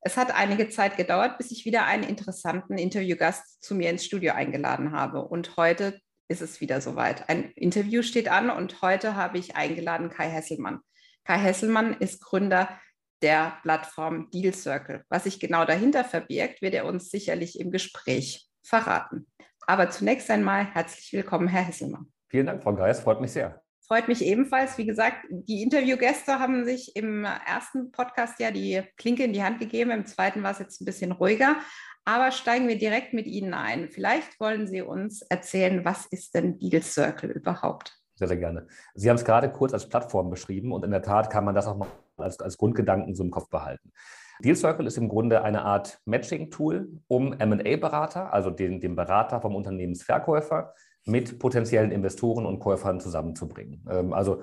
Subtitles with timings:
[0.00, 4.32] Es hat einige Zeit gedauert, bis ich wieder einen interessanten Interviewgast zu mir ins Studio
[4.32, 5.22] eingeladen habe.
[5.22, 7.28] Und heute ist es wieder soweit.
[7.28, 10.80] Ein Interview steht an und heute habe ich eingeladen Kai Hesselmann.
[11.24, 12.68] Kai Hesselmann ist Gründer
[13.22, 15.04] der Plattform Deal Circle.
[15.08, 19.26] Was sich genau dahinter verbirgt, wird er uns sicherlich im Gespräch verraten.
[19.66, 22.12] Aber zunächst einmal herzlich willkommen, Herr Hesselmann.
[22.28, 23.62] Vielen Dank, Frau Geis, freut mich sehr.
[23.88, 24.76] Freut mich ebenfalls.
[24.76, 29.60] Wie gesagt, die Interviewgäste haben sich im ersten Podcast ja die Klinke in die Hand
[29.60, 29.90] gegeben.
[29.90, 31.56] Im zweiten war es jetzt ein bisschen ruhiger.
[32.04, 33.88] Aber steigen wir direkt mit Ihnen ein.
[33.88, 37.98] Vielleicht wollen Sie uns erzählen, was ist denn Deal Circle überhaupt?
[38.16, 38.66] Sehr, sehr gerne.
[38.94, 41.66] Sie haben es gerade kurz als Plattform beschrieben und in der Tat kann man das
[41.66, 43.90] auch mal als, als Grundgedanken so im Kopf behalten.
[44.40, 49.56] Deal Circle ist im Grunde eine Art Matching-Tool, um MA-Berater, also den, den Berater vom
[49.56, 50.74] Unternehmensverkäufer,
[51.08, 53.86] mit potenziellen Investoren und Käufern zusammenzubringen.
[53.90, 54.42] Ähm, also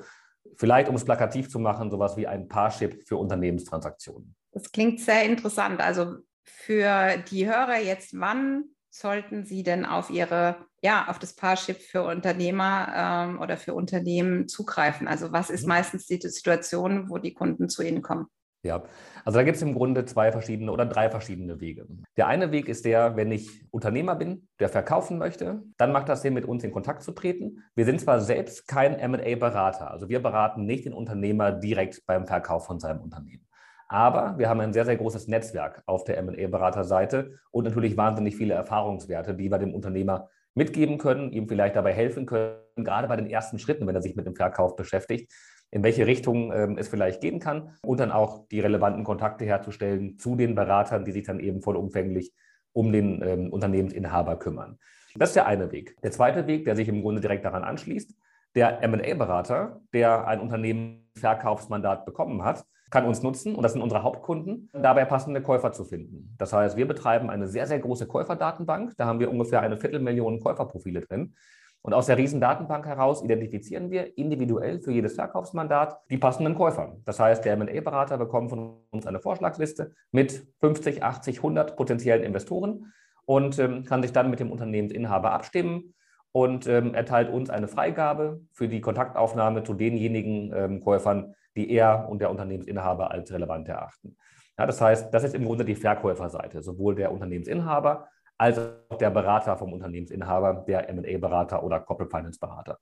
[0.55, 4.35] vielleicht, um es plakativ zu machen, sowas wie ein Parship für Unternehmenstransaktionen.
[4.51, 5.81] Das klingt sehr interessant.
[5.81, 11.81] Also für die Hörer jetzt, wann sollten Sie denn auf Ihre, ja, auf das Parship
[11.81, 15.07] für Unternehmer ähm, oder für Unternehmen zugreifen?
[15.07, 15.69] Also was ist mhm.
[15.69, 18.27] meistens die Situation, wo die Kunden zu Ihnen kommen?
[18.65, 18.83] Ja,
[19.23, 21.85] also da gibt es im Grunde zwei verschiedene oder drei verschiedene Wege.
[22.17, 26.23] Der eine Weg ist der, wenn ich Unternehmer bin, der verkaufen möchte, dann macht das
[26.23, 27.63] Sinn, mit uns in Kontakt zu treten.
[27.75, 32.65] Wir sind zwar selbst kein MA-Berater, also wir beraten nicht den Unternehmer direkt beim Verkauf
[32.65, 33.45] von seinem Unternehmen.
[33.87, 38.55] Aber wir haben ein sehr, sehr großes Netzwerk auf der MA-Beraterseite und natürlich wahnsinnig viele
[38.55, 43.29] Erfahrungswerte, die wir dem Unternehmer mitgeben können, ihm vielleicht dabei helfen können, gerade bei den
[43.29, 45.31] ersten Schritten, wenn er sich mit dem Verkauf beschäftigt,
[45.71, 50.17] in welche Richtung ähm, es vielleicht gehen kann und dann auch die relevanten Kontakte herzustellen
[50.17, 52.33] zu den Beratern, die sich dann eben vollumfänglich
[52.73, 54.77] um den ähm, Unternehmensinhaber kümmern.
[55.15, 55.95] Das ist der eine Weg.
[56.03, 58.13] Der zweite Weg, der sich im Grunde direkt daran anschließt,
[58.53, 64.69] der MA-Berater, der ein Unternehmensverkaufsmandat bekommen hat, kann uns nutzen, und das sind unsere Hauptkunden,
[64.71, 66.35] dabei passende Käufer zu finden.
[66.37, 68.93] Das heißt, wir betreiben eine sehr, sehr große Käuferdatenbank.
[68.97, 71.35] Da haben wir ungefähr eine Viertelmillion Käuferprofile drin.
[71.85, 76.97] Und aus der Riesendatenbank heraus identifizieren wir individuell für jedes Verkaufsmandat die passenden Käufer.
[77.05, 82.91] Das heißt, der MA-Berater bekommt von uns eine Vorschlagsliste mit 50, 80, 100 potenziellen Investoren
[83.25, 85.93] und ähm, kann sich dann mit dem Unternehmensinhaber abstimmen
[86.31, 92.09] und ähm, erteilt uns eine Freigabe für die Kontaktaufnahme zu denjenigen ähm, Käufern, die er
[92.09, 94.17] und der Unternehmensinhaber als relevant erachten.
[94.57, 98.07] Ja, das heißt, das ist im Grunde die Verkäuferseite, sowohl der Unternehmensinhaber
[98.37, 98.59] als
[98.89, 102.79] auch der Berater vom Unternehmensinhaber, der MA-Berater oder Corporate Finance-Berater.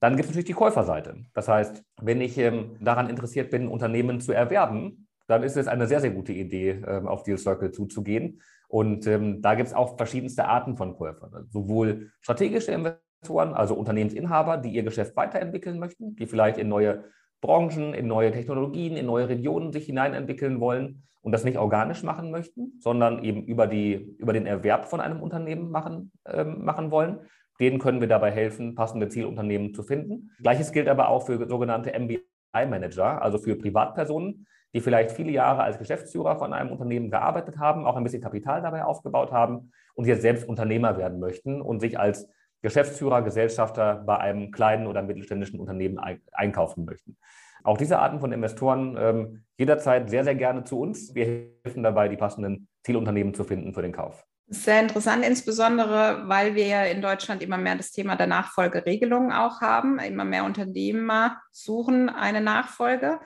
[0.00, 1.16] Dann gibt es natürlich die Käuferseite.
[1.34, 5.86] Das heißt, wenn ich ähm, daran interessiert bin, Unternehmen zu erwerben, dann ist es eine
[5.86, 8.40] sehr, sehr gute Idee, ähm, auf Deal Circle zuzugehen.
[8.68, 11.46] Und ähm, da gibt es auch verschiedenste Arten von Käufern.
[11.50, 17.04] Sowohl strategische Investoren, also Unternehmensinhaber, die ihr Geschäft weiterentwickeln möchten, die vielleicht in neue
[17.40, 22.30] Branchen, in neue Technologien, in neue Regionen sich hineinentwickeln wollen und das nicht organisch machen
[22.30, 27.20] möchten, sondern eben über, die, über den Erwerb von einem Unternehmen machen, äh, machen wollen.
[27.58, 30.30] Denen können wir dabei helfen, passende Zielunternehmen zu finden.
[30.38, 35.78] Gleiches gilt aber auch für sogenannte MBI-Manager, also für Privatpersonen, die vielleicht viele Jahre als
[35.78, 40.22] Geschäftsführer von einem Unternehmen gearbeitet haben, auch ein bisschen Kapital dabei aufgebaut haben und jetzt
[40.22, 42.28] selbst Unternehmer werden möchten und sich als
[42.62, 45.98] Geschäftsführer, Gesellschafter bei einem kleinen oder mittelständischen Unternehmen
[46.32, 47.16] einkaufen möchten.
[47.62, 51.14] Auch diese Arten von Investoren ähm, jederzeit sehr, sehr gerne zu uns.
[51.14, 54.24] Wir helfen dabei, die passenden Zielunternehmen zu finden für den Kauf.
[54.48, 59.60] Sehr interessant, insbesondere weil wir ja in Deutschland immer mehr das Thema der Nachfolgeregelung auch
[59.60, 59.98] haben.
[60.00, 63.20] Immer mehr Unternehmer suchen eine Nachfolge.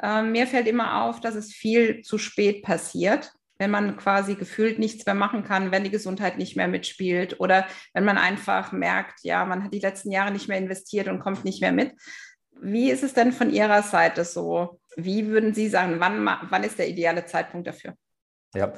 [0.00, 4.78] Ähm, mir fällt immer auf, dass es viel zu spät passiert wenn man quasi gefühlt
[4.78, 9.20] nichts mehr machen kann, wenn die Gesundheit nicht mehr mitspielt oder wenn man einfach merkt,
[9.24, 11.92] ja, man hat die letzten Jahre nicht mehr investiert und kommt nicht mehr mit.
[12.60, 14.80] Wie ist es denn von Ihrer Seite so?
[14.96, 17.94] Wie würden Sie sagen, wann, wann ist der ideale Zeitpunkt dafür?
[18.54, 18.72] Ja,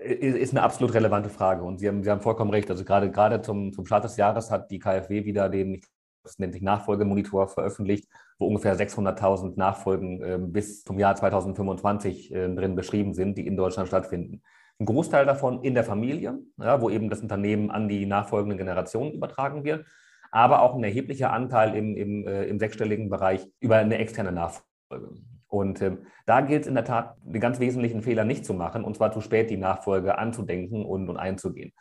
[0.00, 2.70] ist eine absolut relevante Frage und Sie haben, Sie haben vollkommen recht.
[2.70, 5.82] Also gerade, gerade zum, zum Start des Jahres hat die KfW wieder den,
[6.22, 8.08] das nennt sich Nachfolgemonitor, veröffentlicht,
[8.40, 13.56] wo ungefähr 600.000 Nachfolgen äh, bis zum Jahr 2025 äh, drin beschrieben sind, die in
[13.56, 14.42] Deutschland stattfinden.
[14.80, 19.12] Ein Großteil davon in der Familie, ja, wo eben das Unternehmen an die nachfolgenden Generationen
[19.12, 19.84] übertragen wird,
[20.32, 25.10] aber auch ein erheblicher Anteil im, im, äh, im sechsstelligen Bereich über eine externe Nachfolge.
[25.48, 28.84] Und ähm, da gilt es in der Tat, den ganz wesentlichen Fehler nicht zu machen,
[28.84, 31.72] und zwar zu spät die Nachfolge anzudenken und, und einzugehen.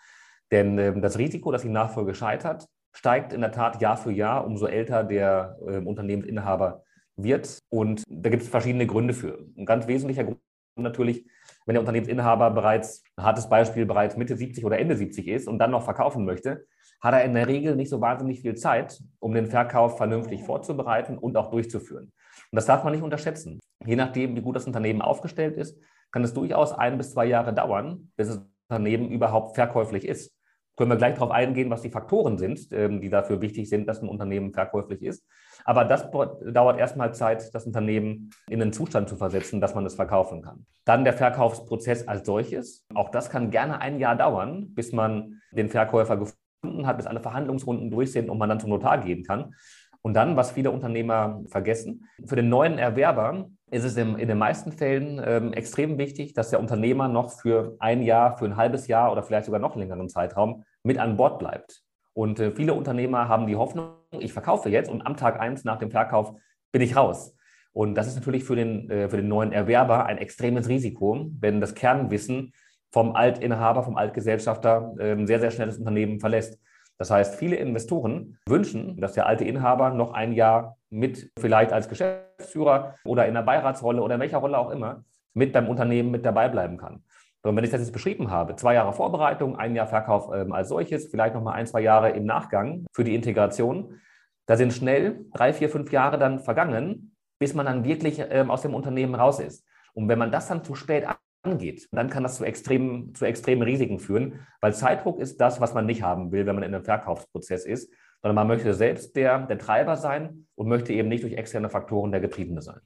[0.51, 4.45] Denn ähm, das Risiko, dass die Nachfolge scheitert, steigt in der Tat Jahr für Jahr,
[4.45, 6.83] umso älter der äh, Unternehmensinhaber
[7.15, 7.59] wird.
[7.69, 9.45] Und da gibt es verschiedene Gründe für.
[9.57, 10.39] Ein ganz wesentlicher Grund
[10.77, 11.25] natürlich,
[11.65, 15.59] wenn der Unternehmensinhaber bereits, ein hartes Beispiel, bereits Mitte 70 oder Ende 70 ist und
[15.59, 16.65] dann noch verkaufen möchte,
[17.01, 21.17] hat er in der Regel nicht so wahnsinnig viel Zeit, um den Verkauf vernünftig vorzubereiten
[21.17, 22.11] und auch durchzuführen.
[22.51, 23.59] Und das darf man nicht unterschätzen.
[23.85, 25.79] Je nachdem, wie gut das Unternehmen aufgestellt ist,
[26.11, 30.33] kann es durchaus ein bis zwei Jahre dauern, bis das Unternehmen überhaupt verkäuflich ist.
[30.79, 34.01] Können wir gleich darauf eingehen, was die Faktoren sind, ähm, die dafür wichtig sind, dass
[34.01, 35.27] ein Unternehmen verkäuflich ist.
[35.65, 39.95] Aber das dauert erstmal Zeit, das Unternehmen in einen Zustand zu versetzen, dass man es
[39.95, 40.65] verkaufen kann.
[40.85, 42.85] Dann der Verkaufsprozess als solches.
[42.95, 47.19] Auch das kann gerne ein Jahr dauern, bis man den Verkäufer gefunden hat, bis alle
[47.19, 49.55] Verhandlungsrunden durch sind und man dann zum Notar gehen kann.
[50.01, 54.37] Und dann, was viele Unternehmer vergessen, für den neuen Erwerber ist es in, in den
[54.37, 58.87] meisten Fällen ähm, extrem wichtig, dass der Unternehmer noch für ein Jahr, für ein halbes
[58.87, 61.83] Jahr oder vielleicht sogar noch längeren Zeitraum mit an Bord bleibt.
[62.13, 65.77] Und äh, viele Unternehmer haben die Hoffnung, ich verkaufe jetzt und am Tag eins nach
[65.77, 66.33] dem Verkauf
[66.71, 67.35] bin ich raus.
[67.71, 71.61] Und das ist natürlich für den, äh, für den neuen Erwerber ein extremes Risiko, wenn
[71.61, 72.53] das Kernwissen
[72.91, 76.59] vom Altinhaber, vom Altgesellschafter äh, sehr, sehr schnell das Unternehmen verlässt.
[76.97, 81.87] Das heißt, viele Investoren wünschen, dass der alte Inhaber noch ein Jahr mit vielleicht als
[81.87, 86.25] Geschäftsführer oder in der Beiratsrolle oder in welcher Rolle auch immer mit beim Unternehmen mit
[86.25, 87.03] dabei bleiben kann.
[87.41, 90.69] Und wenn ich das jetzt beschrieben habe, zwei Jahre Vorbereitung, ein Jahr Verkauf ähm, als
[90.69, 93.99] solches, vielleicht nochmal ein, zwei Jahre im Nachgang für die Integration,
[94.45, 98.61] da sind schnell drei, vier, fünf Jahre dann vergangen, bis man dann wirklich ähm, aus
[98.61, 99.65] dem Unternehmen raus ist.
[99.93, 101.05] Und wenn man das dann zu spät
[101.43, 105.73] angeht, dann kann das zu extremen, zu extremen Risiken führen, weil Zeitdruck ist das, was
[105.73, 109.45] man nicht haben will, wenn man in einem Verkaufsprozess ist, sondern man möchte selbst der,
[109.45, 112.81] der Treiber sein und möchte eben nicht durch externe Faktoren der Getriebene sein.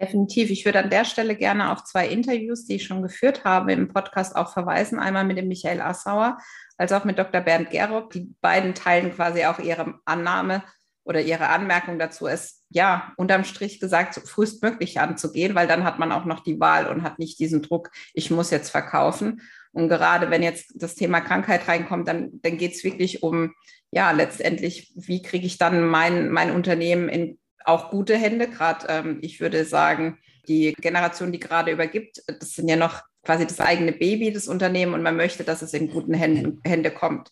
[0.00, 0.50] Definitiv.
[0.50, 3.88] Ich würde an der Stelle gerne auf zwei Interviews, die ich schon geführt habe, im
[3.88, 4.98] Podcast auch verweisen.
[4.98, 6.38] Einmal mit dem Michael Assauer
[6.76, 7.40] als auch mit Dr.
[7.40, 8.10] Bernd Gerob.
[8.10, 10.64] Die beiden teilen quasi auch ihre Annahme
[11.04, 15.98] oder ihre Anmerkung dazu, es ja unterm Strich gesagt, so frühestmöglich anzugehen, weil dann hat
[15.98, 19.42] man auch noch die Wahl und hat nicht diesen Druck, ich muss jetzt verkaufen.
[19.72, 23.54] Und gerade wenn jetzt das Thema Krankheit reinkommt, dann, dann geht es wirklich um,
[23.90, 28.48] ja, letztendlich, wie kriege ich dann mein, mein Unternehmen in auch gute Hände.
[28.48, 30.18] Gerade, ähm, ich würde sagen,
[30.48, 34.94] die Generation, die gerade übergibt, das sind ja noch quasi das eigene Baby, das Unternehmen,
[34.94, 37.30] und man möchte, dass es in guten Händen, Hände kommt.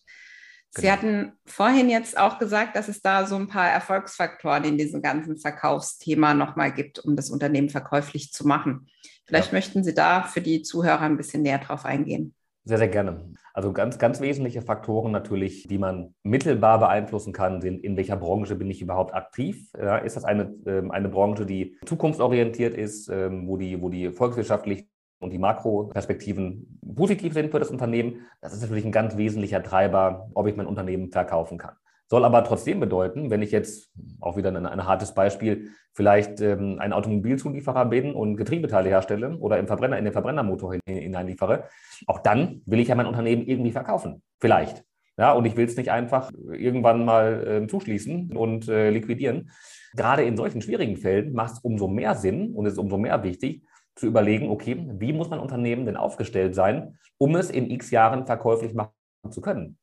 [0.75, 0.93] Sie genau.
[0.93, 5.37] hatten vorhin jetzt auch gesagt, dass es da so ein paar Erfolgsfaktoren in diesem ganzen
[5.37, 8.89] Verkaufsthema nochmal gibt, um das Unternehmen verkäuflich zu machen.
[9.27, 9.57] Vielleicht ja.
[9.57, 12.33] möchten Sie da für die Zuhörer ein bisschen näher drauf eingehen.
[12.65, 13.33] Sehr, sehr gerne.
[13.55, 18.55] Also ganz, ganz wesentliche Faktoren natürlich, die man mittelbar beeinflussen kann, sind, in welcher Branche
[18.55, 19.69] bin ich überhaupt aktiv?
[19.77, 24.09] Ja, ist das eine, ähm, eine Branche, die zukunftsorientiert ist, ähm, wo die, wo die
[24.09, 24.87] volkswirtschaftlich
[25.19, 28.25] und die Makroperspektiven positiv sind für das Unternehmen?
[28.41, 31.75] Das ist natürlich ein ganz wesentlicher Treiber, ob ich mein Unternehmen verkaufen kann.
[32.13, 36.77] Soll aber trotzdem bedeuten, wenn ich jetzt auch wieder ein, ein hartes Beispiel, vielleicht ähm,
[36.77, 41.63] ein Automobilzulieferer bin und Getriebeteile herstelle oder im Verbrenner, in den Verbrennermotor hineinliefere,
[42.05, 44.21] auch dann will ich ja mein Unternehmen irgendwie verkaufen.
[44.39, 44.83] Vielleicht.
[45.17, 49.49] Ja, und ich will es nicht einfach irgendwann mal äh, zuschließen und äh, liquidieren.
[49.95, 53.63] Gerade in solchen schwierigen Fällen macht es umso mehr Sinn und ist umso mehr wichtig,
[53.95, 58.27] zu überlegen, okay, wie muss mein Unternehmen denn aufgestellt sein, um es in x Jahren
[58.27, 58.91] verkäuflich machen
[59.31, 59.79] zu können.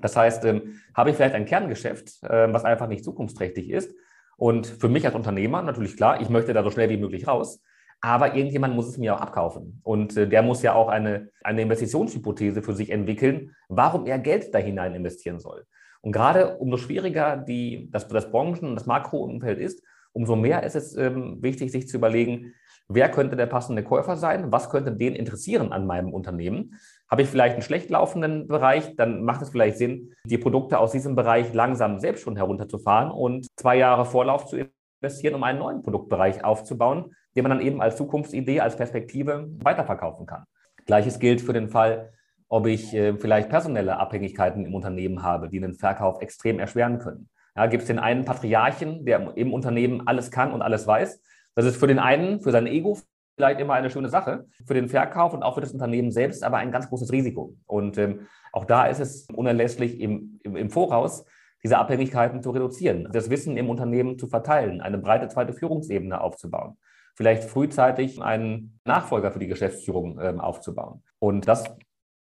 [0.00, 3.94] Das heißt, ähm, habe ich vielleicht ein Kerngeschäft, äh, was einfach nicht zukunftsträchtig ist.
[4.36, 7.62] Und für mich als Unternehmer natürlich klar, ich möchte da so schnell wie möglich raus.
[8.00, 9.80] Aber irgendjemand muss es mir auch abkaufen.
[9.82, 14.54] Und äh, der muss ja auch eine, eine Investitionshypothese für sich entwickeln, warum er Geld
[14.54, 15.64] da hinein investieren soll.
[16.02, 19.82] Und gerade umso schwieriger die, das, das Branchen- und das Makroumfeld ist,
[20.12, 22.52] umso mehr ist es ähm, wichtig, sich zu überlegen,
[22.88, 26.78] wer könnte der passende Käufer sein, was könnte den interessieren an meinem Unternehmen
[27.14, 30.90] habe ich vielleicht einen schlecht laufenden Bereich, dann macht es vielleicht Sinn, die Produkte aus
[30.90, 34.56] diesem Bereich langsam selbst schon herunterzufahren und zwei Jahre Vorlauf zu
[35.00, 40.26] investieren, um einen neuen Produktbereich aufzubauen, den man dann eben als Zukunftsidee, als Perspektive weiterverkaufen
[40.26, 40.42] kann.
[40.86, 42.12] Gleiches gilt für den Fall,
[42.48, 47.28] ob ich äh, vielleicht personelle Abhängigkeiten im Unternehmen habe, die den Verkauf extrem erschweren können.
[47.54, 51.22] Ja, gibt es den einen Patriarchen, der im Unternehmen alles kann und alles weiß.
[51.54, 52.98] Das ist für den einen, für sein Ego
[53.36, 56.58] vielleicht immer eine schöne Sache für den Verkauf und auch für das Unternehmen selbst, aber
[56.58, 57.56] ein ganz großes Risiko.
[57.66, 61.24] Und ähm, auch da ist es unerlässlich im, im, im Voraus,
[61.64, 66.76] diese Abhängigkeiten zu reduzieren, das Wissen im Unternehmen zu verteilen, eine breite zweite Führungsebene aufzubauen,
[67.14, 71.02] vielleicht frühzeitig einen Nachfolger für die Geschäftsführung ähm, aufzubauen.
[71.18, 71.64] Und das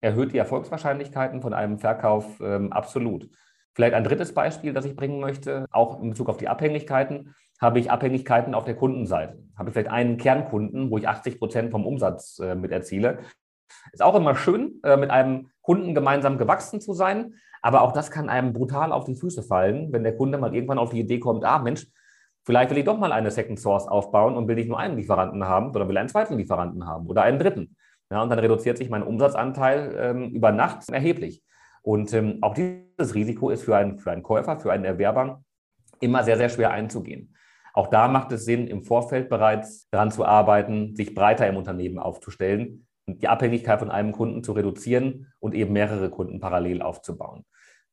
[0.01, 3.29] erhöht die Erfolgswahrscheinlichkeiten von einem Verkauf ähm, absolut.
[3.73, 7.35] Vielleicht ein drittes Beispiel, das ich bringen möchte, auch in Bezug auf die Abhängigkeiten.
[7.59, 9.37] Habe ich Abhängigkeiten auf der Kundenseite.
[9.57, 13.19] Habe ich vielleicht einen Kernkunden, wo ich 80 Prozent vom Umsatz äh, mit erziele.
[13.91, 18.11] Ist auch immer schön, äh, mit einem Kunden gemeinsam gewachsen zu sein, aber auch das
[18.11, 21.19] kann einem brutal auf die Füße fallen, wenn der Kunde mal irgendwann auf die Idee
[21.19, 21.87] kommt, ah Mensch,
[22.45, 25.43] vielleicht will ich doch mal eine Second Source aufbauen und will nicht nur einen Lieferanten
[25.45, 27.75] haben, sondern will einen zweiten Lieferanten haben oder einen dritten.
[28.09, 31.43] Ja, und dann reduziert sich mein Umsatzanteil ähm, über Nacht erheblich.
[31.81, 35.43] Und ähm, auch dieses Risiko ist für einen, für einen Käufer, für einen Erwerber
[35.99, 37.35] immer sehr, sehr schwer einzugehen.
[37.77, 41.99] Auch da macht es Sinn, im Vorfeld bereits daran zu arbeiten, sich breiter im Unternehmen
[41.99, 47.45] aufzustellen, die Abhängigkeit von einem Kunden zu reduzieren und eben mehrere Kunden parallel aufzubauen.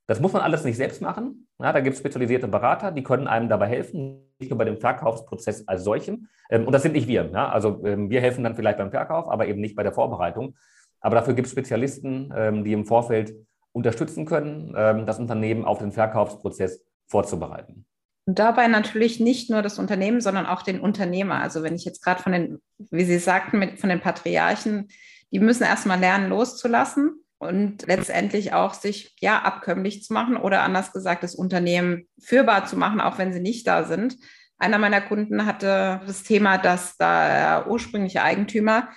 [0.06, 1.48] Das muss man alles nicht selbst machen.
[1.60, 4.78] Ja, da gibt es spezialisierte Berater, die können einem dabei helfen, nicht nur bei dem
[4.78, 6.28] Verkaufsprozess als solchem.
[6.48, 7.30] Ähm, und das sind nicht wir.
[7.30, 7.50] Ja?
[7.50, 10.56] Also ähm, wir helfen dann vielleicht beim Verkauf, aber eben nicht bei der Vorbereitung.
[11.02, 13.34] Aber dafür gibt es Spezialisten, ähm, die im Vorfeld
[13.72, 14.72] unterstützen können,
[15.04, 17.84] das Unternehmen auf den Verkaufsprozess vorzubereiten.
[18.26, 21.40] Und dabei natürlich nicht nur das Unternehmen, sondern auch den Unternehmer.
[21.40, 24.88] Also wenn ich jetzt gerade von den, wie Sie sagten, mit, von den Patriarchen,
[25.30, 30.92] die müssen erstmal lernen, loszulassen und letztendlich auch sich ja abkömmlich zu machen oder anders
[30.92, 34.16] gesagt das Unternehmen führbar zu machen, auch wenn sie nicht da sind.
[34.56, 38.88] Einer meiner Kunden hatte das Thema, dass der ursprüngliche Eigentümer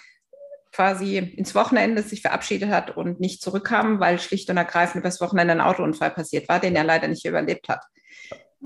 [0.72, 5.54] quasi ins Wochenende sich verabschiedet hat und nicht zurückkam, weil schlicht und ergreifend übers Wochenende
[5.54, 7.84] ein Autounfall passiert war, den er leider nicht überlebt hat.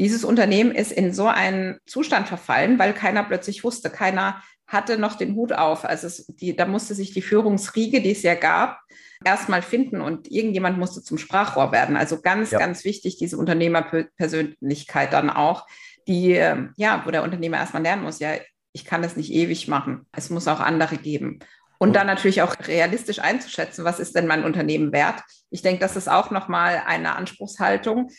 [0.01, 5.13] Dieses Unternehmen ist in so einen Zustand verfallen, weil keiner plötzlich wusste, keiner hatte noch
[5.13, 5.85] den Hut auf.
[5.85, 8.79] Also es, die, da musste sich die Führungsriege, die es ja gab,
[9.23, 11.95] erstmal finden und irgendjemand musste zum Sprachrohr werden.
[11.95, 12.57] Also ganz, ja.
[12.57, 15.67] ganz wichtig, diese Unternehmerpersönlichkeit dann auch,
[16.07, 18.31] die, ähm, ja, wo der Unternehmer erstmal lernen muss, ja,
[18.73, 20.07] ich kann das nicht ewig machen.
[20.13, 21.37] Es muss auch andere geben.
[21.77, 25.21] Und dann natürlich auch realistisch einzuschätzen, was ist denn mein Unternehmen wert?
[25.51, 28.09] Ich denke, das ist auch nochmal eine Anspruchshaltung,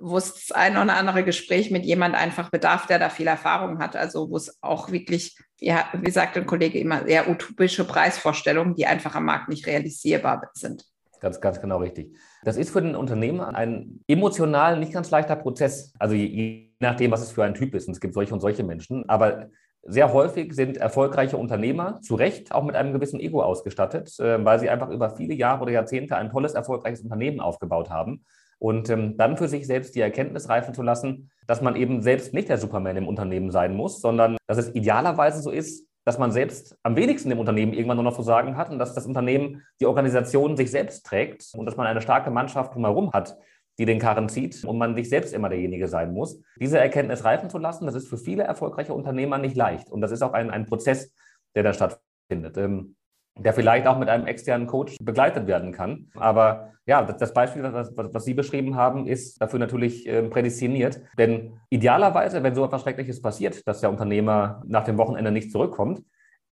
[0.00, 3.96] wo es ein oder andere Gespräch mit jemand einfach bedarf, der da viel Erfahrung hat.
[3.96, 8.86] Also wo es auch wirklich, ja, wie sagt ein Kollege immer, sehr utopische Preisvorstellungen, die
[8.86, 10.84] einfach am Markt nicht realisierbar sind.
[11.20, 12.16] Ganz, ganz genau richtig.
[12.42, 15.92] Das ist für den Unternehmer ein emotional nicht ganz leichter Prozess.
[16.00, 17.86] Also je, je nachdem, was es für ein Typ ist.
[17.86, 19.08] Und es gibt solche und solche Menschen.
[19.08, 19.46] Aber
[19.84, 24.58] sehr häufig sind erfolgreiche Unternehmer zu Recht auch mit einem gewissen Ego ausgestattet, äh, weil
[24.58, 28.24] sie einfach über viele Jahre oder Jahrzehnte ein tolles, erfolgreiches Unternehmen aufgebaut haben
[28.62, 32.32] und ähm, dann für sich selbst die Erkenntnis reifen zu lassen, dass man eben selbst
[32.32, 36.30] nicht der Superman im Unternehmen sein muss, sondern dass es idealerweise so ist, dass man
[36.30, 39.62] selbst am wenigsten im Unternehmen irgendwann nur noch zu sagen hat und dass das Unternehmen,
[39.80, 43.36] die Organisation sich selbst trägt und dass man eine starke Mannschaft drumherum hat,
[43.80, 46.40] die den Karren zieht und man nicht selbst immer derjenige sein muss.
[46.60, 49.90] Diese Erkenntnis reifen zu lassen, das ist für viele erfolgreiche Unternehmer nicht leicht.
[49.90, 51.12] Und das ist auch ein, ein Prozess,
[51.56, 52.56] der da stattfindet.
[52.58, 52.94] Ähm,
[53.38, 56.10] der vielleicht auch mit einem externen Coach begleitet werden kann.
[56.14, 61.00] Aber ja, das Beispiel, was, was Sie beschrieben haben, ist dafür natürlich äh, prädestiniert.
[61.16, 66.02] Denn idealerweise, wenn so etwas Schreckliches passiert, dass der Unternehmer nach dem Wochenende nicht zurückkommt,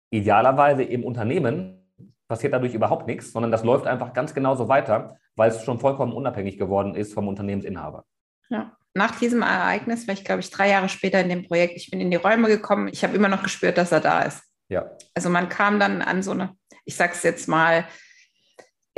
[0.09, 1.77] idealerweise im Unternehmen
[2.27, 6.13] passiert dadurch überhaupt nichts, sondern das läuft einfach ganz genauso weiter, weil es schon vollkommen
[6.13, 8.05] unabhängig geworden ist vom Unternehmensinhaber.
[8.49, 8.71] Ja.
[8.93, 11.77] Nach diesem Ereignis war ich, glaube ich, drei Jahre später in dem Projekt.
[11.77, 12.89] Ich bin in die Räume gekommen.
[12.91, 14.43] Ich habe immer noch gespürt, dass er da ist.
[14.69, 14.91] Ja.
[15.13, 16.55] Also man kam dann an so eine
[16.91, 17.87] ich sage es jetzt mal,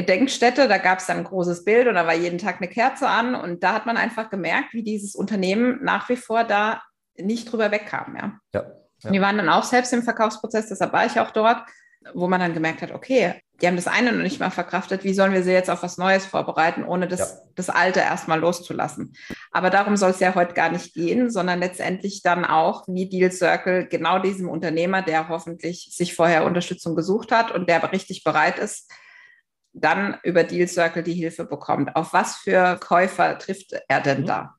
[0.01, 3.07] Denkstätte, da gab es dann ein großes Bild und da war jeden Tag eine Kerze
[3.07, 6.81] an und da hat man einfach gemerkt, wie dieses Unternehmen nach wie vor da
[7.15, 8.15] nicht drüber wegkam.
[8.15, 8.39] Ja.
[8.55, 8.65] ja,
[9.03, 9.11] ja.
[9.11, 11.63] Die waren dann auch selbst im Verkaufsprozess, deshalb war ich auch dort,
[12.13, 15.13] wo man dann gemerkt hat, okay, die haben das eine noch nicht mal verkraftet, wie
[15.13, 17.27] sollen wir sie jetzt auf was Neues vorbereiten, ohne das, ja.
[17.55, 19.13] das Alte erstmal loszulassen.
[19.51, 23.31] Aber darum soll es ja heute gar nicht gehen, sondern letztendlich dann auch wie Deal
[23.31, 28.59] Circle genau diesem Unternehmer, der hoffentlich sich vorher Unterstützung gesucht hat und der richtig bereit
[28.59, 28.91] ist,
[29.71, 31.95] dann über Deal Circle die Hilfe bekommt.
[31.95, 34.25] Auf was für Käufer trifft er denn mhm.
[34.25, 34.55] da?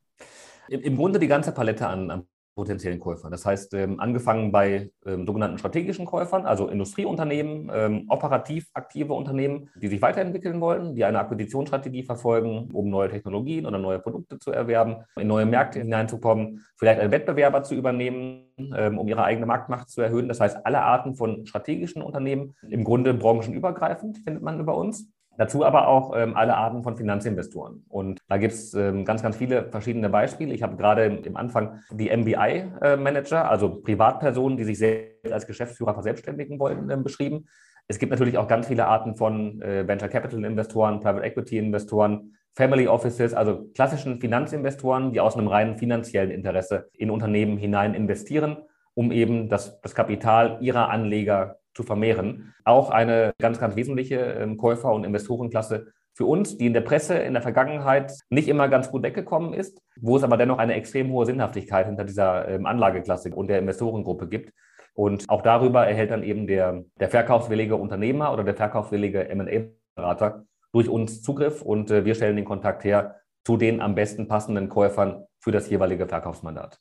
[0.68, 3.30] Im Grunde die ganze Palette an, an potenziellen Käufern.
[3.30, 9.70] Das heißt, ähm, angefangen bei ähm, sogenannten strategischen Käufern, also Industrieunternehmen, ähm, operativ aktive Unternehmen,
[9.74, 14.52] die sich weiterentwickeln wollen, die eine Akquisitionsstrategie verfolgen, um neue Technologien oder neue Produkte zu
[14.52, 18.44] erwerben, in neue Märkte hineinzukommen, vielleicht einen Wettbewerber zu übernehmen,
[18.76, 20.28] ähm, um ihre eigene Marktmacht zu erhöhen.
[20.28, 25.08] Das heißt, alle Arten von strategischen Unternehmen, im Grunde branchenübergreifend, findet man über uns.
[25.36, 27.84] Dazu aber auch ähm, alle Arten von Finanzinvestoren.
[27.88, 30.54] Und da gibt es ähm, ganz, ganz viele verschiedene Beispiele.
[30.54, 35.94] Ich habe gerade im Anfang die MBI-Manager, äh, also Privatpersonen, die sich selbst als Geschäftsführer
[35.94, 37.46] verselbstständigen wollen, äh, beschrieben.
[37.88, 42.34] Es gibt natürlich auch ganz viele Arten von äh, Venture Capital Investoren, Private Equity Investoren,
[42.54, 48.58] Family Offices, also klassischen Finanzinvestoren, die aus einem reinen finanziellen Interesse in Unternehmen hinein investieren,
[48.94, 52.54] um eben das, das Kapital ihrer Anleger zu vermehren.
[52.64, 57.14] Auch eine ganz, ganz wesentliche ähm, Käufer- und Investorenklasse für uns, die in der Presse
[57.14, 61.10] in der Vergangenheit nicht immer ganz gut weggekommen ist, wo es aber dennoch eine extrem
[61.10, 64.52] hohe Sinnhaftigkeit hinter dieser ähm, Anlageklasse und der Investorengruppe gibt.
[64.94, 70.88] Und auch darüber erhält dann eben der, der verkaufswillige Unternehmer oder der verkaufswillige M&A-Berater durch
[70.88, 75.24] uns Zugriff und äh, wir stellen den Kontakt her zu den am besten passenden Käufern
[75.40, 76.78] für das jeweilige Verkaufsmandat.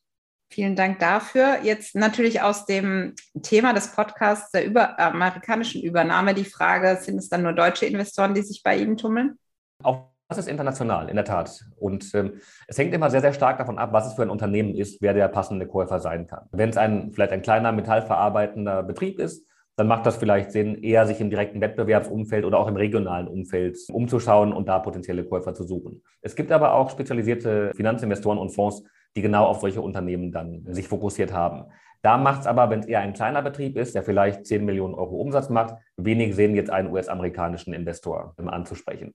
[0.53, 1.63] Vielen Dank dafür.
[1.63, 7.27] Jetzt natürlich aus dem Thema des Podcasts der über, amerikanischen Übernahme die Frage, sind es
[7.27, 9.39] dann nur deutsche Investoren, die sich bei Ihnen tummeln?
[9.81, 11.65] Auch das ist international, in der Tat.
[11.75, 12.33] Und ähm,
[12.67, 15.15] es hängt immer sehr, sehr stark davon ab, was es für ein Unternehmen ist, wer
[15.15, 16.47] der passende Käufer sein kann.
[16.51, 21.07] Wenn es ein, vielleicht ein kleiner metallverarbeitender Betrieb ist, dann macht das vielleicht Sinn, eher
[21.07, 25.63] sich im direkten Wettbewerbsumfeld oder auch im regionalen Umfeld umzuschauen und da potenzielle Käufer zu
[25.63, 26.03] suchen.
[26.21, 28.83] Es gibt aber auch spezialisierte Finanzinvestoren und Fonds,
[29.15, 31.65] die genau auf solche Unternehmen dann sich fokussiert haben.
[32.01, 34.93] Da macht es aber, wenn es eher ein kleiner Betrieb ist, der vielleicht 10 Millionen
[34.93, 39.13] Euro Umsatz macht, wenig Sinn, jetzt einen US-amerikanischen Investor anzusprechen.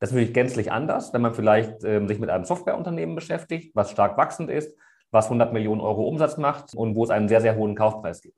[0.00, 3.90] Das ist natürlich gänzlich anders, wenn man vielleicht äh, sich mit einem Softwareunternehmen beschäftigt, was
[3.90, 4.76] stark wachsend ist,
[5.12, 8.36] was 100 Millionen Euro Umsatz macht und wo es einen sehr, sehr hohen Kaufpreis gibt.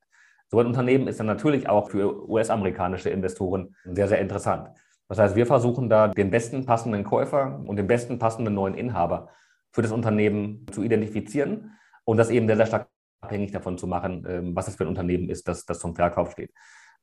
[0.49, 4.69] So ein Unternehmen ist dann natürlich auch für US-amerikanische Investoren sehr, sehr interessant.
[5.09, 9.29] Das heißt, wir versuchen da den besten passenden Käufer und den besten passenden neuen Inhaber
[9.77, 12.89] für das Unternehmen zu identifizieren und das eben sehr, sehr stark
[13.21, 16.33] abhängig davon zu machen, ähm, was es für ein Unternehmen ist, das, das zum Verkauf
[16.33, 16.51] steht.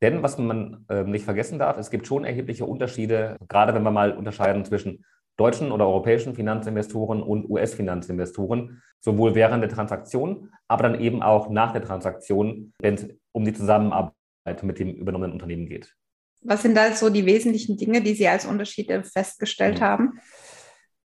[0.01, 3.91] Denn was man ähm, nicht vergessen darf, es gibt schon erhebliche Unterschiede, gerade wenn wir
[3.91, 5.05] mal unterscheiden zwischen
[5.37, 11.73] deutschen oder europäischen Finanzinvestoren und US-Finanzinvestoren, sowohl während der Transaktion, aber dann eben auch nach
[11.73, 15.93] der Transaktion, wenn es um die Zusammenarbeit mit dem übernommenen Unternehmen geht.
[16.41, 19.83] Was sind da so die wesentlichen Dinge, die Sie als Unterschiede festgestellt mhm.
[19.83, 20.19] haben?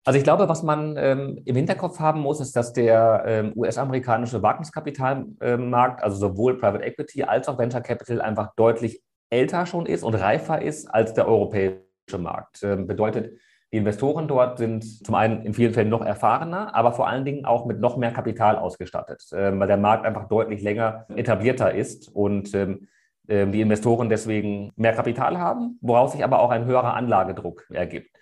[0.06, 4.40] Also ich glaube, was man ähm, im Hinterkopf haben muss, ist, dass der ähm, US-amerikanische
[4.40, 10.14] Wagniskapitalmarkt, also sowohl Private Equity als auch Venture Capital, einfach deutlich älter schon ist und
[10.14, 11.82] reifer ist als der europäische
[12.18, 12.62] Markt.
[12.62, 13.36] Ähm, bedeutet,
[13.72, 17.44] die Investoren dort sind zum einen in vielen Fällen noch erfahrener, aber vor allen Dingen
[17.44, 22.08] auch mit noch mehr Kapital ausgestattet, ähm, weil der Markt einfach deutlich länger etablierter ist
[22.14, 22.86] und ähm,
[23.26, 28.16] ähm, die Investoren deswegen mehr Kapital haben, woraus sich aber auch ein höherer Anlagedruck ergibt.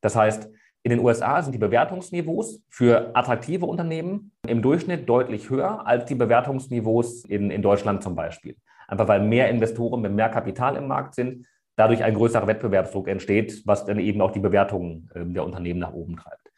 [0.00, 0.48] Das heißt,
[0.86, 6.14] in den USA sind die Bewertungsniveaus für attraktive Unternehmen im Durchschnitt deutlich höher als die
[6.14, 8.54] Bewertungsniveaus in, in Deutschland zum Beispiel.
[8.86, 11.44] Einfach weil mehr Investoren mit mehr Kapital im Markt sind,
[11.74, 15.92] dadurch ein größerer Wettbewerbsdruck entsteht, was dann eben auch die Bewertungen äh, der Unternehmen nach
[15.92, 16.52] oben treibt.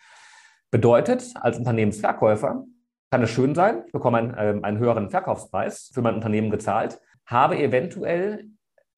[0.70, 2.66] Bedeutet, als Unternehmensverkäufer
[3.10, 7.00] kann es schön sein, ich bekomme einen, äh, einen höheren Verkaufspreis für mein Unternehmen gezahlt,
[7.24, 8.44] habe eventuell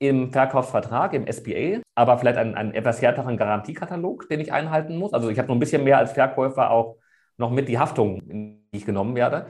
[0.01, 5.13] im Verkaufsvertrag, im SPA, aber vielleicht einen, einen etwas härteren Garantiekatalog, den ich einhalten muss.
[5.13, 6.97] Also ich habe noch ein bisschen mehr als Verkäufer auch
[7.37, 9.47] noch mit die Haftung, die ich genommen werde.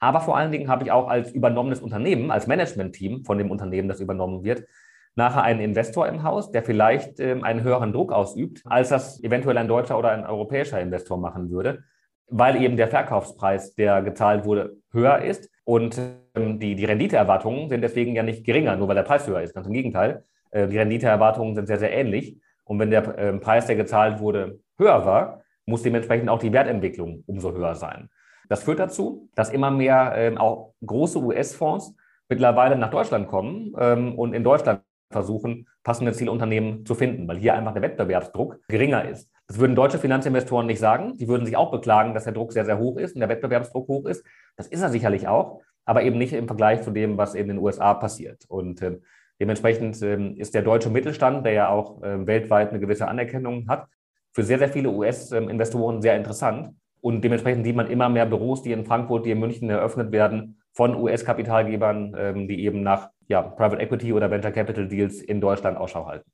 [0.00, 3.88] Aber vor allen Dingen habe ich auch als übernommenes Unternehmen, als Managementteam von dem Unternehmen,
[3.88, 4.64] das übernommen wird,
[5.14, 9.56] nachher einen Investor im Haus, der vielleicht ähm, einen höheren Druck ausübt, als das eventuell
[9.56, 11.84] ein deutscher oder ein europäischer Investor machen würde,
[12.28, 16.00] weil eben der Verkaufspreis, der gezahlt wurde, höher ist und
[16.34, 19.54] ähm, die, die Renditeerwartungen sind deswegen ja nicht geringer, nur weil der Preis höher ist.
[19.54, 20.24] Ganz im Gegenteil.
[20.50, 22.38] Äh, die Renditeerwartungen sind sehr, sehr ähnlich.
[22.64, 27.22] Und wenn der äh, Preis, der gezahlt wurde, höher war, muss dementsprechend auch die Wertentwicklung
[27.26, 28.08] umso höher sein.
[28.48, 31.94] Das führt dazu, dass immer mehr ähm, auch große US-Fonds
[32.28, 37.54] mittlerweile nach Deutschland kommen ähm, und in Deutschland versuchen, passende Zielunternehmen zu finden, weil hier
[37.54, 39.30] einfach der Wettbewerbsdruck geringer ist.
[39.46, 41.16] Das würden deutsche Finanzinvestoren nicht sagen.
[41.18, 43.86] Die würden sich auch beklagen, dass der Druck sehr, sehr hoch ist und der Wettbewerbsdruck
[43.88, 44.24] hoch ist.
[44.56, 47.58] Das ist er sicherlich auch, aber eben nicht im Vergleich zu dem, was in den
[47.58, 48.44] USA passiert.
[48.48, 48.98] Und äh,
[49.40, 53.86] dementsprechend äh, ist der deutsche Mittelstand, der ja auch äh, weltweit eine gewisse Anerkennung hat,
[54.32, 56.74] für sehr, sehr viele US-Investoren sehr interessant.
[57.00, 60.62] Und dementsprechend sieht man immer mehr Büros, die in Frankfurt, die in München eröffnet werden,
[60.72, 65.78] von US-Kapitalgebern, ähm, die eben nach ja, Private Equity oder Venture Capital Deals in Deutschland
[65.78, 66.30] Ausschau halten.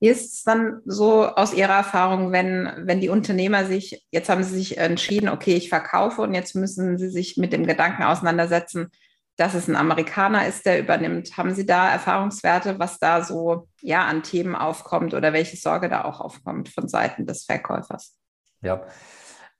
[0.00, 4.42] Wie ist es dann so aus Ihrer Erfahrung, wenn, wenn die Unternehmer sich, jetzt haben
[4.42, 8.88] sie sich entschieden, okay, ich verkaufe und jetzt müssen sie sich mit dem Gedanken auseinandersetzen,
[9.36, 11.36] dass es ein Amerikaner ist, der übernimmt.
[11.36, 16.04] Haben Sie da Erfahrungswerte, was da so ja, an Themen aufkommt oder welche Sorge da
[16.04, 18.16] auch aufkommt von Seiten des Verkäufers?
[18.62, 18.84] Ja,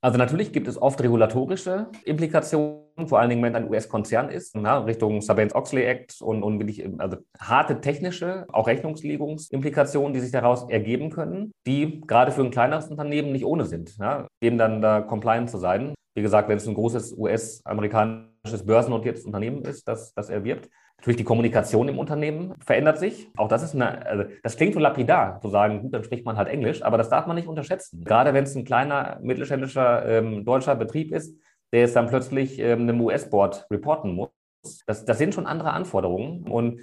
[0.00, 4.78] also natürlich gibt es oft regulatorische Implikationen, vor allen Dingen, wenn ein US-Konzern ist, na,
[4.78, 11.10] Richtung Sarbanes-Oxley Act und, und wirklich, also harte technische, auch Rechnungslegungsimplikationen, die sich daraus ergeben
[11.10, 15.50] können, die gerade für ein kleineres Unternehmen nicht ohne sind, ja, eben dann da compliant
[15.50, 15.94] zu sein.
[16.14, 21.24] Wie gesagt, wenn es ein großes US-amerikanisches börsennotiertes Unternehmen ist, das, das erwirbt, Natürlich die
[21.24, 23.28] Kommunikation im Unternehmen verändert sich.
[23.36, 26.36] Auch das ist eine, also das klingt so lapidar, zu sagen, gut, dann spricht man
[26.36, 28.02] halt Englisch, aber das darf man nicht unterschätzen.
[28.02, 31.38] Gerade wenn es ein kleiner mittelständischer ähm, deutscher Betrieb ist,
[31.72, 34.30] der jetzt dann plötzlich ähm, einem US-Board reporten muss.
[34.88, 36.48] Das, das sind schon andere Anforderungen.
[36.48, 36.80] Und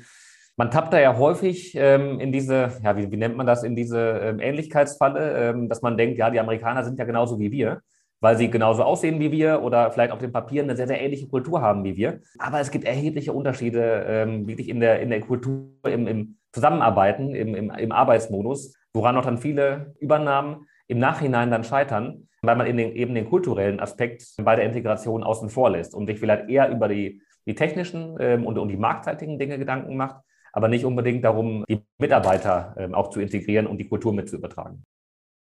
[0.56, 3.76] Man tappt da ja häufig ähm, in diese, ja, wie, wie, nennt man das, in
[3.76, 7.82] diese ähm, Ähnlichkeitsfalle, ähm, dass man denkt, ja, die Amerikaner sind ja genauso wie wir,
[8.22, 11.28] weil sie genauso aussehen wie wir oder vielleicht auf dem Papier eine sehr, sehr ähnliche
[11.28, 12.22] Kultur haben wie wir.
[12.40, 17.36] Aber es gibt erhebliche Unterschiede ähm, wirklich in der, in der Kultur, im, im Zusammenarbeiten,
[17.36, 22.66] im, im, im Arbeitsmodus, woran auch dann viele Übernahmen im Nachhinein dann scheitern, weil man
[22.66, 26.70] den, eben den kulturellen Aspekt bei der Integration außen vor lässt und sich vielleicht eher
[26.70, 30.22] über die, die technischen ähm, und, und die marktseitigen Dinge Gedanken macht,
[30.54, 34.38] aber nicht unbedingt darum, die Mitarbeiter ähm, auch zu integrieren und die Kultur mit zu
[34.38, 34.84] übertragen.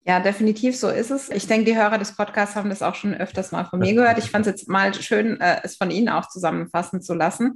[0.07, 1.29] Ja, definitiv so ist es.
[1.29, 4.19] Ich denke, die Hörer des Podcasts haben das auch schon öfters mal von mir gehört.
[4.19, 7.55] Ich fand es jetzt mal schön, äh, es von Ihnen auch zusammenfassen zu lassen.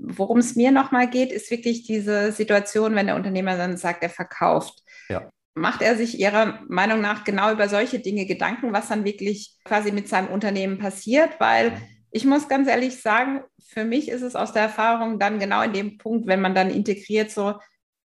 [0.00, 4.10] Worum es mir nochmal geht, ist wirklich diese Situation, wenn der Unternehmer dann sagt, er
[4.10, 4.82] verkauft.
[5.08, 9.58] Ja macht er sich Ihrer Meinung nach genau über solche Dinge Gedanken, was dann wirklich
[9.64, 11.38] quasi mit seinem Unternehmen passiert?
[11.40, 11.74] Weil
[12.10, 15.72] ich muss ganz ehrlich sagen, für mich ist es aus der Erfahrung dann genau in
[15.72, 17.54] dem Punkt, wenn man dann integriert, so,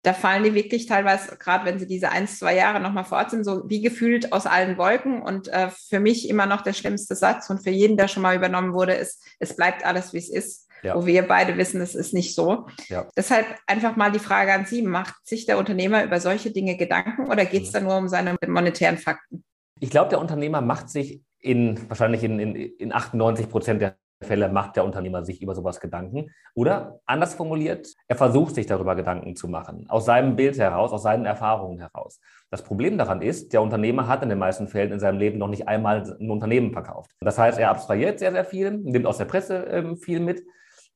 [0.03, 3.31] da fallen die wirklich teilweise, gerade wenn sie diese ein, zwei Jahre nochmal vor Ort
[3.31, 5.21] sind, so wie gefühlt aus allen Wolken.
[5.21, 8.35] Und äh, für mich immer noch der schlimmste Satz und für jeden, der schon mal
[8.35, 10.95] übernommen wurde, ist, es bleibt alles, wie es ist ja.
[10.95, 12.67] wo wir beide wissen, es ist nicht so.
[12.87, 13.07] Ja.
[13.15, 17.27] Deshalb einfach mal die Frage an Sie, macht sich der Unternehmer über solche Dinge Gedanken
[17.27, 17.73] oder geht es mhm.
[17.73, 19.43] da nur um seine monetären Fakten?
[19.79, 24.49] Ich glaube, der Unternehmer macht sich in wahrscheinlich in, in, in 98 Prozent der Fälle
[24.49, 26.31] macht der Unternehmer sich über sowas Gedanken.
[26.55, 31.03] Oder anders formuliert, er versucht sich darüber Gedanken zu machen, aus seinem Bild heraus, aus
[31.03, 32.19] seinen Erfahrungen heraus.
[32.49, 35.49] Das Problem daran ist, der Unternehmer hat in den meisten Fällen in seinem Leben noch
[35.49, 37.11] nicht einmal ein Unternehmen verkauft.
[37.19, 40.43] Das heißt, er abstrahiert sehr, sehr viel, nimmt aus der Presse äh, viel mit,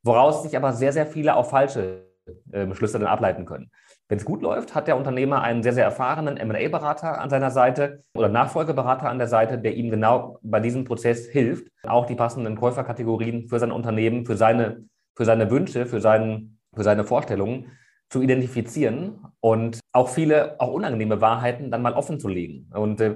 [0.04, 2.11] woraus sich aber sehr, sehr viele auch falsche
[2.52, 3.72] äh, Schlüsse dann ableiten können.
[4.08, 8.04] Wenn es gut läuft, hat der Unternehmer einen sehr, sehr erfahrenen MA-Berater an seiner Seite
[8.14, 12.56] oder Nachfolgeberater an der Seite, der ihm genau bei diesem Prozess hilft, auch die passenden
[12.56, 14.84] Käuferkategorien für sein Unternehmen, für seine,
[15.16, 17.72] für seine Wünsche, für, seinen, für seine Vorstellungen
[18.10, 22.70] zu identifizieren und auch viele, auch unangenehme Wahrheiten dann mal offen zu legen.
[22.74, 23.16] Und äh,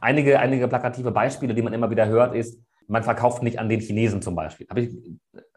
[0.00, 3.80] einige, einige plakative Beispiele, die man immer wieder hört, ist, man verkauft nicht an den
[3.80, 4.66] Chinesen zum Beispiel.
[4.70, 4.96] Habe ich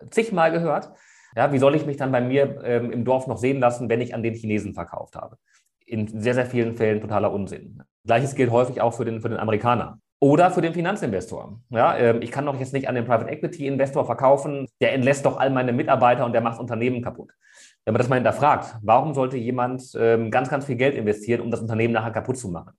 [0.09, 0.91] zigmal gehört.
[1.35, 4.01] Ja, wie soll ich mich dann bei mir ähm, im Dorf noch sehen lassen, wenn
[4.01, 5.37] ich an den Chinesen verkauft habe?
[5.85, 7.81] In sehr, sehr vielen Fällen totaler Unsinn.
[8.05, 9.99] Gleiches gilt häufig auch für den, für den Amerikaner.
[10.21, 11.61] Oder für den Finanzinvestor.
[11.69, 15.25] Ja, ähm, ich kann doch jetzt nicht an den Private Equity Investor verkaufen, der entlässt
[15.25, 17.31] doch all meine Mitarbeiter und der macht Unternehmen kaputt.
[17.85, 21.51] Wenn man das mal hinterfragt, warum sollte jemand ähm, ganz, ganz viel Geld investieren, um
[21.51, 22.73] das Unternehmen nachher kaputt zu machen?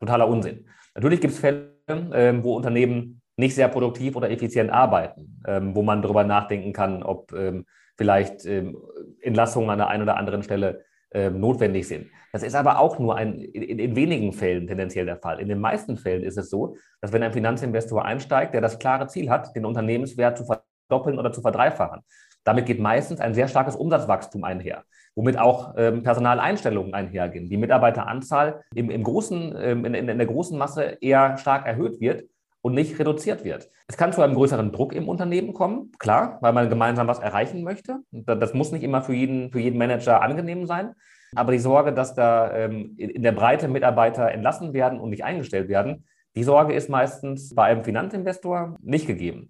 [0.00, 0.66] Totaler Unsinn.
[0.94, 5.82] Natürlich gibt es Fälle, ähm, wo Unternehmen nicht sehr produktiv oder effizient arbeiten, ähm, wo
[5.82, 7.66] man darüber nachdenken kann, ob ähm,
[8.00, 8.78] vielleicht ähm,
[9.20, 12.06] Entlassungen an der einen oder anderen Stelle ähm, notwendig sind.
[12.32, 15.38] Das ist aber auch nur ein, in, in, wenigen Fällen tendenziell der Fall.
[15.38, 19.06] In den meisten Fällen ist es so, dass wenn ein Finanzinvestor einsteigt, der das klare
[19.08, 22.00] Ziel hat, den Unternehmenswert zu verdoppeln oder zu verdreifachen,
[22.42, 24.84] damit geht meistens ein sehr starkes Umsatzwachstum einher,
[25.14, 27.50] womit auch ähm, Personaleinstellungen einhergehen.
[27.50, 32.24] Die Mitarbeiteranzahl im, im großen, ähm, in, in, der großen Masse eher stark erhöht wird
[32.62, 33.70] und nicht reduziert wird.
[33.88, 37.62] Es kann zu einem größeren Druck im Unternehmen kommen, klar, weil man gemeinsam was erreichen
[37.62, 38.00] möchte.
[38.10, 40.94] Das muss nicht immer für jeden, für jeden Manager angenehm sein.
[41.34, 45.68] Aber die Sorge, dass da ähm, in der Breite Mitarbeiter entlassen werden und nicht eingestellt
[45.68, 46.04] werden,
[46.36, 49.48] die Sorge ist meistens bei einem Finanzinvestor nicht gegeben.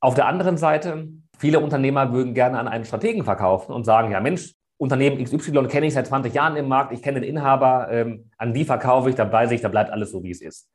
[0.00, 4.20] Auf der anderen Seite, viele Unternehmer würden gerne an einen Strategen verkaufen und sagen, ja
[4.20, 8.30] Mensch, Unternehmen XY kenne ich seit 20 Jahren im Markt, ich kenne den Inhaber, ähm,
[8.38, 10.70] an die verkaufe ich, da weiß ich, da bleibt alles so, wie es ist.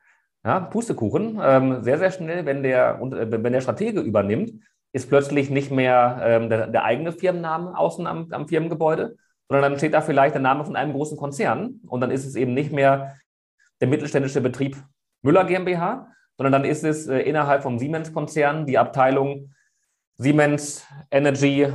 [0.46, 5.50] Ja, Pustekuchen, ähm, sehr, sehr schnell, wenn der, äh, wenn der Stratege übernimmt, ist plötzlich
[5.50, 9.16] nicht mehr ähm, der, der, eigene Firmenname außen am, am Firmengebäude,
[9.48, 12.36] sondern dann steht da vielleicht der Name von einem großen Konzern und dann ist es
[12.36, 13.16] eben nicht mehr
[13.80, 14.78] der mittelständische Betrieb
[15.22, 19.54] Müller GmbH, sondern dann ist es äh, innerhalb vom Siemens-Konzern die Abteilung
[20.18, 21.68] Siemens Energy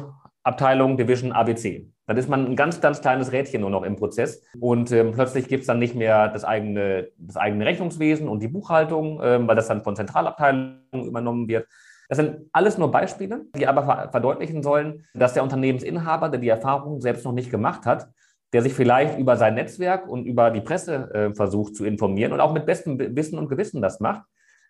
[0.49, 1.87] Abteilung Division ABC.
[2.07, 5.47] Dann ist man ein ganz, ganz kleines Rädchen nur noch im Prozess und ähm, plötzlich
[5.47, 9.57] gibt es dann nicht mehr das eigene, das eigene Rechnungswesen und die Buchhaltung, ähm, weil
[9.57, 11.69] das dann von Zentralabteilungen übernommen wird.
[12.09, 17.03] Das sind alles nur Beispiele, die aber verdeutlichen sollen, dass der Unternehmensinhaber, der die Erfahrung
[17.03, 18.09] selbst noch nicht gemacht hat,
[18.55, 22.41] der sich vielleicht über sein Netzwerk und über die Presse äh, versucht zu informieren und
[22.41, 24.23] auch mit bestem Wissen und Gewissen das macht,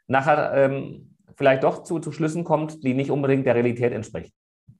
[0.09, 4.33] nachher ähm, vielleicht doch zu, zu Schlüssen kommt, die nicht unbedingt der Realität entsprechen.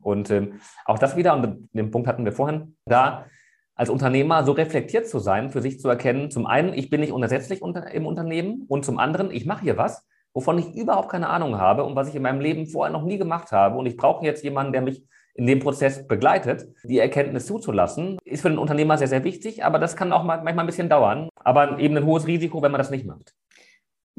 [0.09, 3.27] Und ähm, auch das wieder, und den Punkt hatten wir vorhin, da
[3.75, 7.13] als Unternehmer so reflektiert zu sein, für sich zu erkennen, zum einen, ich bin nicht
[7.13, 11.29] unersetzlich unter, im Unternehmen und zum anderen, ich mache hier was, wovon ich überhaupt keine
[11.29, 13.79] Ahnung habe und was ich in meinem Leben vorher noch nie gemacht habe.
[13.79, 18.41] Und ich brauche jetzt jemanden, der mich in dem Prozess begleitet, die Erkenntnis zuzulassen, ist
[18.41, 21.79] für den Unternehmer sehr, sehr wichtig, aber das kann auch manchmal ein bisschen dauern, aber
[21.79, 23.35] eben ein hohes Risiko, wenn man das nicht macht.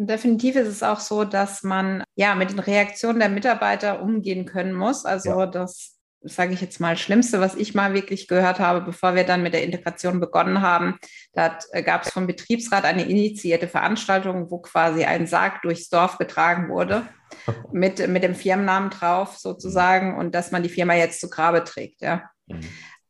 [0.02, 4.74] Definitiv ist es auch so, dass man ja mit den Reaktionen der Mitarbeiter umgehen können
[4.74, 5.04] muss.
[5.04, 5.46] Also ja.
[5.46, 9.44] das sage ich jetzt mal, Schlimmste, was ich mal wirklich gehört habe, bevor wir dann
[9.44, 10.98] mit der Integration begonnen haben.
[11.34, 16.18] Da äh, gab es vom Betriebsrat eine initiierte Veranstaltung, wo quasi ein Sarg durchs Dorf
[16.18, 17.06] getragen wurde,
[17.74, 22.02] mit, mit dem Firmennamen drauf sozusagen und dass man die Firma jetzt zu Grabe trägt.
[22.02, 22.30] Ja.
[22.48, 22.62] Mhm.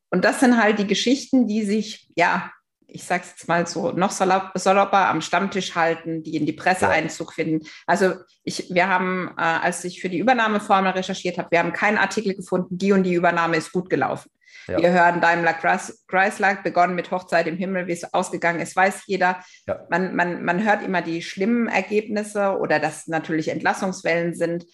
[0.10, 2.52] Und das sind halt die Geschichten, die sich, ja,
[2.92, 6.86] ich sage es jetzt mal so, noch salopper am Stammtisch halten, die in die Presse
[6.86, 6.92] ja.
[6.92, 7.66] Einzug finden.
[7.86, 11.98] Also ich, wir haben, äh, als ich für die Übernahmeformel recherchiert habe, wir haben keinen
[11.98, 14.30] Artikel gefunden, die und die Übernahme ist gut gelaufen.
[14.68, 14.78] Ja.
[14.82, 19.44] Wir hören Daimler Chrysler begonnen mit Hochzeit im Himmel, wie es ausgegangen ist, weiß jeder.
[19.68, 19.86] Ja.
[19.90, 24.66] Man, man, man hört immer die schlimmen Ergebnisse oder dass natürlich Entlassungswellen sind.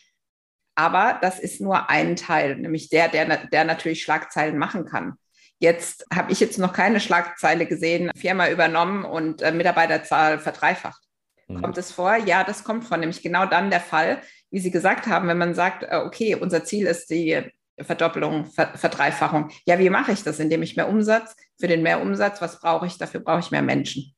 [0.76, 5.14] Aber das ist nur ein Teil, nämlich der, der, der natürlich Schlagzeilen machen kann.
[5.60, 11.02] Jetzt habe ich jetzt noch keine Schlagzeile gesehen, Firma übernommen und äh, Mitarbeiterzahl verdreifacht.
[11.48, 11.62] Mhm.
[11.62, 12.18] Kommt es vor?
[12.18, 15.54] Ja, das kommt vor, nämlich genau dann der Fall, wie Sie gesagt haben, wenn man
[15.56, 17.42] sagt, äh, okay, unser Ziel ist die
[17.80, 19.50] Verdoppelung, Ver Verdreifachung.
[19.66, 20.40] Ja, wie mache ich das?
[20.40, 22.98] Indem ich mehr Umsatz, für den mehr Umsatz, was brauche ich?
[22.98, 24.16] Dafür brauche ich mehr Menschen.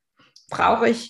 [0.49, 1.09] Brauche ich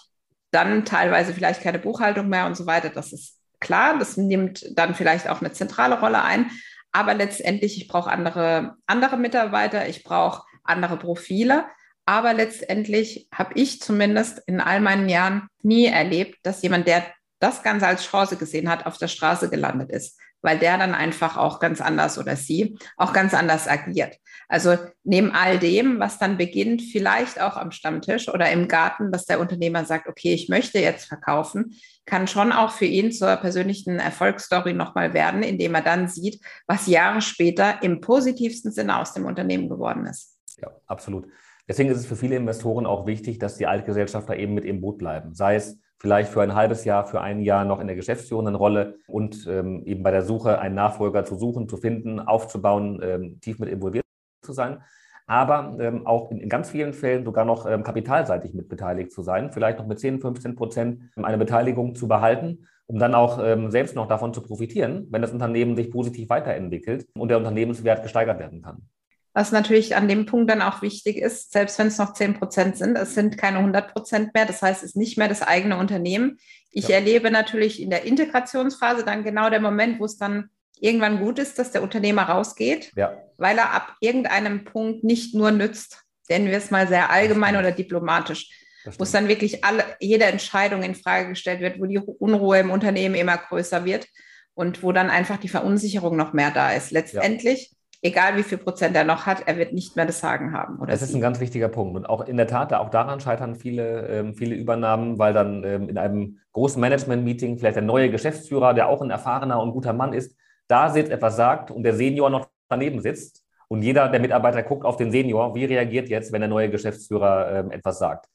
[0.52, 2.90] dann teilweise vielleicht keine Buchhaltung mehr und so weiter.
[2.90, 6.50] Das ist klar, das nimmt dann vielleicht auch eine zentrale Rolle ein.
[6.98, 11.66] Aber letztendlich, ich brauche andere, andere Mitarbeiter, ich brauche andere Profile.
[12.08, 17.06] Aber letztendlich habe ich zumindest in all meinen Jahren nie erlebt, dass jemand, der
[17.40, 21.36] das Ganze als Chance gesehen hat, auf der Straße gelandet ist weil der dann einfach
[21.36, 24.16] auch ganz anders oder sie auch ganz anders agiert.
[24.48, 29.26] Also neben all dem, was dann beginnt, vielleicht auch am Stammtisch oder im Garten, dass
[29.26, 34.00] der Unternehmer sagt, okay, ich möchte jetzt verkaufen, kann schon auch für ihn zur persönlichen
[34.00, 39.26] Erfolgsstory nochmal werden, indem er dann sieht, was Jahre später im positivsten Sinne aus dem
[39.26, 40.38] Unternehmen geworden ist.
[40.62, 41.28] Ja, absolut.
[41.68, 44.98] Deswegen ist es für viele Investoren auch wichtig, dass die Altgesellschafter eben mit im Boot
[44.98, 45.36] bleiben.
[45.36, 49.00] Sei es vielleicht für ein halbes Jahr, für ein Jahr noch in der Geschäftsführenden Rolle
[49.08, 53.60] und ähm, eben bei der Suche einen Nachfolger zu suchen, zu finden, aufzubauen, ähm, tief
[53.60, 54.06] mit involviert
[54.42, 54.82] zu sein.
[55.26, 59.24] Aber ähm, auch in, in, ganz vielen Fällen sogar noch ähm, kapitalseitig mit beteiligt zu
[59.24, 63.70] sein, vielleicht noch mit 10, 15 Prozent eine Beteiligung zu behalten, um dann auch ähm,
[63.70, 68.40] selbst noch davon zu profitieren, wenn das Unternehmen sich positiv weiterentwickelt und der Unternehmenswert gesteigert
[68.40, 68.88] werden kann.
[69.38, 72.76] Was natürlich an dem Punkt dann auch wichtig ist, selbst wenn es noch 10 Prozent
[72.76, 74.48] sind, es sind keine 100 Prozent mehr.
[74.48, 76.40] Das heißt, es ist nicht mehr das eigene Unternehmen.
[76.72, 76.96] Ich ja.
[76.96, 81.60] erlebe natürlich in der Integrationsphase dann genau der Moment, wo es dann irgendwann gut ist,
[81.60, 83.16] dass der Unternehmer rausgeht, ja.
[83.38, 87.72] weil er ab irgendeinem Punkt nicht nur nützt, nennen wir es mal sehr allgemein oder
[87.72, 88.50] diplomatisch,
[88.98, 92.72] wo es dann wirklich alle, jede Entscheidung in Frage gestellt wird, wo die Unruhe im
[92.72, 94.08] Unternehmen immer größer wird
[94.56, 96.90] und wo dann einfach die Verunsicherung noch mehr da ist.
[96.90, 100.80] Letztendlich egal wie viel Prozent er noch hat, er wird nicht mehr das Sagen haben.
[100.80, 101.96] Oder das ist ein ganz wichtiger Punkt.
[101.96, 105.90] Und auch in der Tat, auch daran scheitern viele, ähm, viele Übernahmen, weil dann ähm,
[105.90, 110.14] in einem großen Management-Meeting vielleicht der neue Geschäftsführer, der auch ein erfahrener und guter Mann
[110.14, 110.36] ist,
[110.68, 113.44] da sitzt, etwas sagt und der Senior noch daneben sitzt.
[113.70, 117.60] Und jeder der Mitarbeiter guckt auf den Senior, wie reagiert jetzt, wenn der neue Geschäftsführer
[117.60, 118.28] ähm, etwas sagt.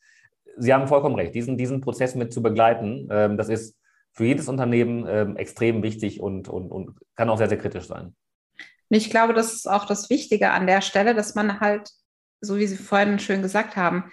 [0.58, 3.78] Sie haben vollkommen recht, diesen, diesen Prozess mit zu begleiten, ähm, das ist
[4.12, 8.14] für jedes Unternehmen ähm, extrem wichtig und, und, und kann auch sehr, sehr kritisch sein.
[8.92, 11.88] Und ich glaube, das ist auch das Wichtige an der Stelle, dass man halt,
[12.42, 14.12] so wie Sie vorhin schön gesagt haben,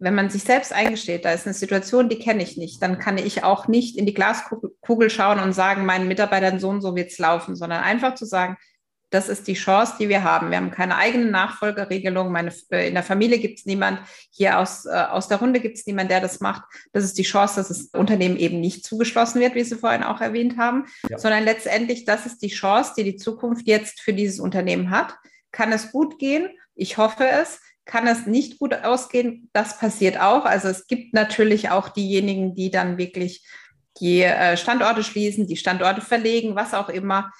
[0.00, 3.18] wenn man sich selbst eingesteht, da ist eine Situation, die kenne ich nicht, dann kann
[3.18, 7.12] ich auch nicht in die Glaskugel schauen und sagen, meinen Mitarbeitern so und so wird
[7.12, 8.56] es laufen, sondern einfach zu sagen,
[9.16, 10.50] das ist die Chance, die wir haben.
[10.50, 12.30] Wir haben keine eigene Nachfolgeregelung.
[12.30, 13.98] Meine, äh, in der Familie gibt es niemand.
[14.30, 16.64] Hier aus, äh, aus der Runde gibt es niemand, der das macht.
[16.92, 20.20] Das ist die Chance, dass das Unternehmen eben nicht zugeschlossen wird, wie Sie vorhin auch
[20.20, 21.18] erwähnt haben, ja.
[21.18, 25.14] sondern letztendlich, das ist die Chance, die die Zukunft jetzt für dieses Unternehmen hat.
[25.50, 26.50] Kann es gut gehen?
[26.74, 27.60] Ich hoffe es.
[27.86, 29.48] Kann es nicht gut ausgehen?
[29.54, 30.44] Das passiert auch.
[30.44, 33.46] Also es gibt natürlich auch diejenigen, die dann wirklich
[33.98, 37.32] die äh, Standorte schließen, die Standorte verlegen, was auch immer.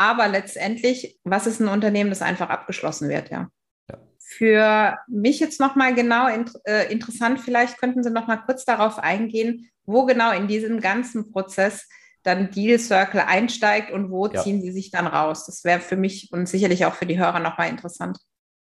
[0.00, 3.50] Aber letztendlich, was ist ein Unternehmen, das einfach abgeschlossen wird, ja.
[3.90, 3.98] ja.
[4.18, 9.68] Für mich jetzt nochmal genau in, äh, interessant, vielleicht könnten Sie nochmal kurz darauf eingehen,
[9.84, 11.86] wo genau in diesem ganzen Prozess
[12.22, 14.42] dann Deal Circle einsteigt und wo ja.
[14.42, 15.44] ziehen Sie sich dann raus?
[15.44, 18.16] Das wäre für mich und sicherlich auch für die Hörer nochmal interessant.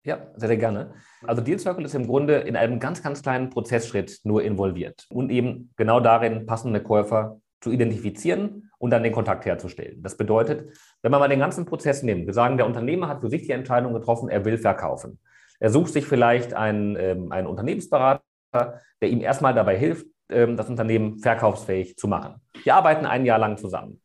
[0.06, 0.94] Ja, sehr, sehr gerne.
[1.24, 5.32] Also Deal Circle ist im Grunde in einem ganz, ganz kleinen Prozessschritt nur involviert und
[5.32, 10.04] eben genau darin, passende Käufer zu identifizieren und dann den Kontakt herzustellen.
[10.04, 13.30] Das bedeutet, wenn man mal den ganzen Prozess nimmt, wir sagen, der Unternehmer hat für
[13.30, 15.20] sich die Entscheidung getroffen, er will verkaufen.
[15.60, 20.70] Er sucht sich vielleicht einen, ähm, einen Unternehmensberater, der ihm erstmal dabei hilft, ähm, das
[20.70, 22.42] Unternehmen verkaufsfähig zu machen.
[22.66, 24.02] Die arbeiten ein Jahr lang zusammen.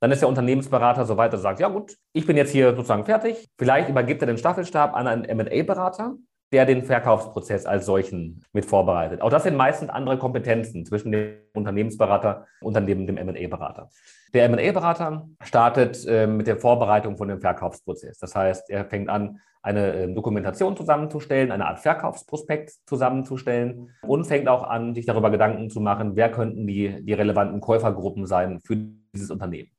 [0.00, 2.74] Dann ist der Unternehmensberater so weit, dass er sagt, ja gut, ich bin jetzt hier
[2.74, 3.48] sozusagen fertig.
[3.56, 6.16] Vielleicht übergibt er den Staffelstab an einen M&A-Berater,
[6.52, 9.22] der den Verkaufsprozess als solchen mit vorbereitet.
[9.22, 13.88] Auch das sind meistens andere Kompetenzen zwischen dem Unternehmensberater und dann dem, M&A-Berater.
[14.34, 18.18] Der M&A-Berater startet äh, mit der Vorbereitung von dem Verkaufsprozess.
[18.18, 24.48] Das heißt, er fängt an, eine äh, Dokumentation zusammenzustellen, eine Art Verkaufsprospekt zusammenzustellen und fängt
[24.48, 28.76] auch an, sich darüber Gedanken zu machen, wer könnten die, die relevanten Käufergruppen sein für
[29.14, 29.70] dieses Unternehmen.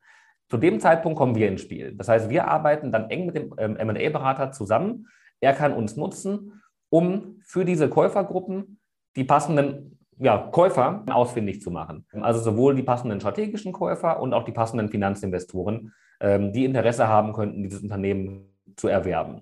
[0.49, 1.95] Zu dem Zeitpunkt kommen wir ins Spiel.
[1.95, 5.07] Das heißt, wir arbeiten dann eng mit dem ähm, M&A-Berater zusammen.
[5.39, 6.62] Er kann uns nutzen,
[6.93, 8.79] um für diese Käufergruppen
[9.15, 12.05] die passenden ja, Käufer ausfindig zu machen.
[12.21, 17.33] Also sowohl die passenden strategischen Käufer und auch die passenden Finanzinvestoren, ähm, die Interesse haben
[17.33, 19.41] könnten, dieses Unternehmen zu erwerben.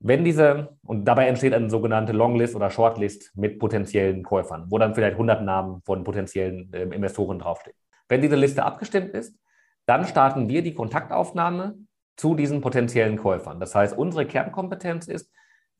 [0.00, 4.94] Wenn diese, und dabei entsteht eine sogenannte Longlist oder Shortlist mit potenziellen Käufern, wo dann
[4.94, 7.76] vielleicht 100 Namen von potenziellen äh, Investoren draufstehen.
[8.06, 9.34] Wenn diese Liste abgestimmt ist,
[9.86, 11.78] dann starten wir die Kontaktaufnahme
[12.18, 13.60] zu diesen potenziellen Käufern.
[13.60, 15.30] Das heißt, unsere Kernkompetenz ist,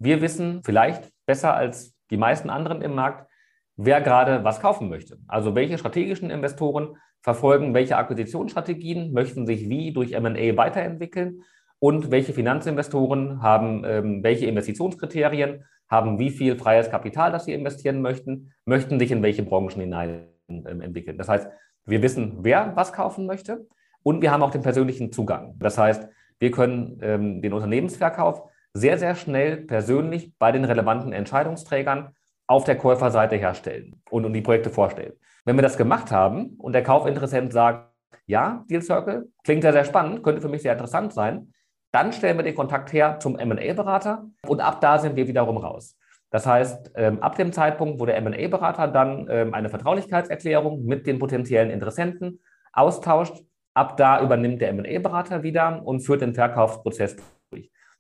[0.01, 3.29] wir wissen vielleicht besser als die meisten anderen im Markt,
[3.77, 5.19] wer gerade was kaufen möchte.
[5.29, 11.43] Also welche strategischen Investoren verfolgen welche Akquisitionsstrategien, möchten sich wie durch MA weiterentwickeln
[11.79, 18.01] und welche Finanzinvestoren haben ähm, welche Investitionskriterien, haben wie viel freies Kapital, das sie investieren
[18.01, 21.19] möchten, möchten sich in welche Branchen hinein ähm, entwickeln.
[21.19, 21.49] Das heißt,
[21.85, 23.67] wir wissen, wer was kaufen möchte
[24.03, 25.57] und wir haben auch den persönlichen Zugang.
[25.59, 26.09] Das heißt,
[26.39, 28.43] wir können ähm, den Unternehmensverkauf
[28.75, 32.15] sehr, sehr schnell persönlich bei den relevanten Entscheidungsträgern
[32.47, 35.13] auf der Käuferseite herstellen und, und die Projekte vorstellen.
[35.45, 37.91] Wenn wir das gemacht haben und der Kaufinteressent sagt,
[38.27, 41.53] ja, Deal Circle, klingt ja sehr spannend, könnte für mich sehr interessant sein,
[41.93, 45.97] dann stellen wir den Kontakt her zum MA-Berater und ab da sind wir wiederum raus.
[46.31, 51.19] Das heißt, ähm, ab dem Zeitpunkt, wo der MA-Berater dann ähm, eine Vertraulichkeitserklärung mit den
[51.19, 52.41] potenziellen Interessenten
[52.73, 53.35] austauscht,
[53.75, 57.17] ab da übernimmt der MA-Berater wieder und führt den Verkaufsprozess.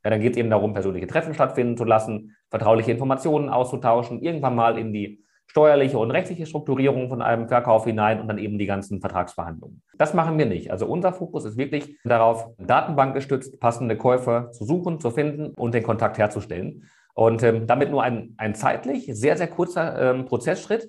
[0.04, 4.54] Ja, dann geht es eben darum, persönliche Treffen stattfinden zu lassen, vertrauliche Informationen auszutauschen, irgendwann
[4.54, 8.66] mal in die steuerliche und rechtliche Strukturierung von einem Verkauf hinein und dann eben die
[8.66, 9.82] ganzen Vertragsverhandlungen.
[9.98, 10.70] Das machen wir nicht.
[10.70, 15.82] Also unser Fokus ist wirklich darauf, datenbankgestützt passende Käufer zu suchen, zu finden und den
[15.82, 16.88] Kontakt herzustellen.
[17.14, 20.88] Und ähm, damit nur ein, ein zeitlich sehr, sehr kurzer ähm, Prozessschritt,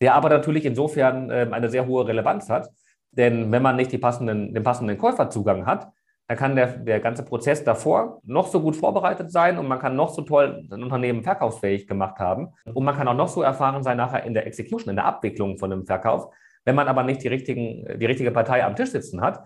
[0.00, 2.68] der aber natürlich insofern ähm, eine sehr hohe Relevanz hat.
[3.12, 5.92] Denn wenn man nicht passenden, den passenden Käuferzugang hat,
[6.30, 9.96] dann kann der, der ganze Prozess davor noch so gut vorbereitet sein und man kann
[9.96, 12.50] noch so toll ein Unternehmen verkaufsfähig gemacht haben.
[12.72, 15.58] Und man kann auch noch so erfahren sein nachher in der Execution, in der Abwicklung
[15.58, 16.32] von einem Verkauf.
[16.64, 19.44] Wenn man aber nicht die, richtigen, die richtige Partei am Tisch sitzen hat,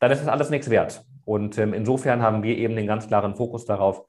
[0.00, 1.02] dann ist das alles nichts wert.
[1.24, 4.04] Und ähm, insofern haben wir eben den ganz klaren Fokus darauf,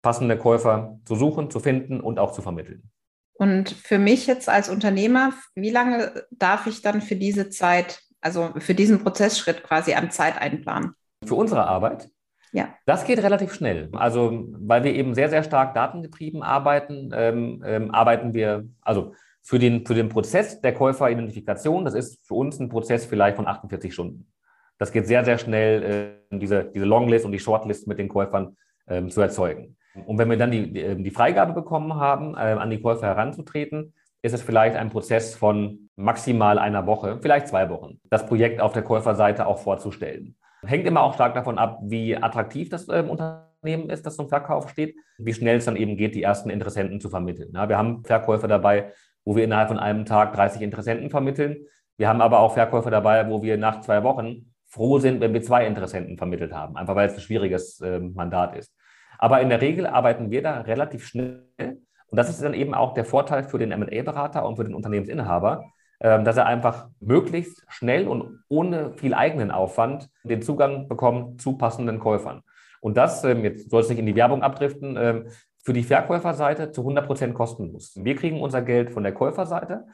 [0.00, 2.90] passende Käufer zu suchen, zu finden und auch zu vermitteln.
[3.34, 8.54] Und für mich jetzt als Unternehmer, wie lange darf ich dann für diese Zeit, also
[8.56, 10.94] für diesen Prozessschritt quasi an Zeit einplanen?
[11.24, 12.08] Für unsere Arbeit.
[12.52, 12.68] Ja.
[12.84, 13.88] Das geht relativ schnell.
[13.92, 19.58] Also, weil wir eben sehr, sehr stark datengetrieben arbeiten, ähm, ähm, arbeiten wir, also für
[19.58, 23.92] den, für den Prozess der Käuferidentifikation, das ist für uns ein Prozess vielleicht von 48
[23.92, 24.30] Stunden.
[24.78, 28.56] Das geht sehr, sehr schnell, äh, diese, diese Longlist und die Shortlist mit den Käufern
[28.86, 29.76] ähm, zu erzeugen.
[30.06, 33.06] Und wenn wir dann die, die, ähm, die Freigabe bekommen haben, äh, an die Käufer
[33.06, 38.60] heranzutreten, ist es vielleicht ein Prozess von maximal einer Woche, vielleicht zwei Wochen, das Projekt
[38.60, 40.36] auf der Käuferseite auch vorzustellen.
[40.64, 44.70] Hängt immer auch stark davon ab, wie attraktiv das ähm, Unternehmen ist, das zum Verkauf
[44.70, 47.52] steht, wie schnell es dann eben geht, die ersten Interessenten zu vermitteln.
[47.54, 48.92] Ja, wir haben Verkäufer dabei,
[49.24, 51.66] wo wir innerhalb von einem Tag 30 Interessenten vermitteln.
[51.96, 55.42] Wir haben aber auch Verkäufer dabei, wo wir nach zwei Wochen froh sind, wenn wir
[55.42, 58.74] zwei Interessenten vermittelt haben, einfach weil es ein schwieriges äh, Mandat ist.
[59.18, 61.44] Aber in der Regel arbeiten wir da relativ schnell.
[61.58, 65.64] Und das ist dann eben auch der Vorteil für den MA-Berater und für den Unternehmensinhaber,
[66.02, 72.00] dass er einfach möglichst schnell und ohne viel eigenen Aufwand den Zugang bekommt zu passenden
[72.00, 72.42] Käufern.
[72.80, 75.26] Und das, ähm, jetzt soll es nicht in die Werbung abdriften, ähm,
[75.64, 77.92] für die Verkäuferseite zu 100 Prozent kostenlos.
[77.94, 79.86] Wir kriegen unser Geld von der Käuferseite.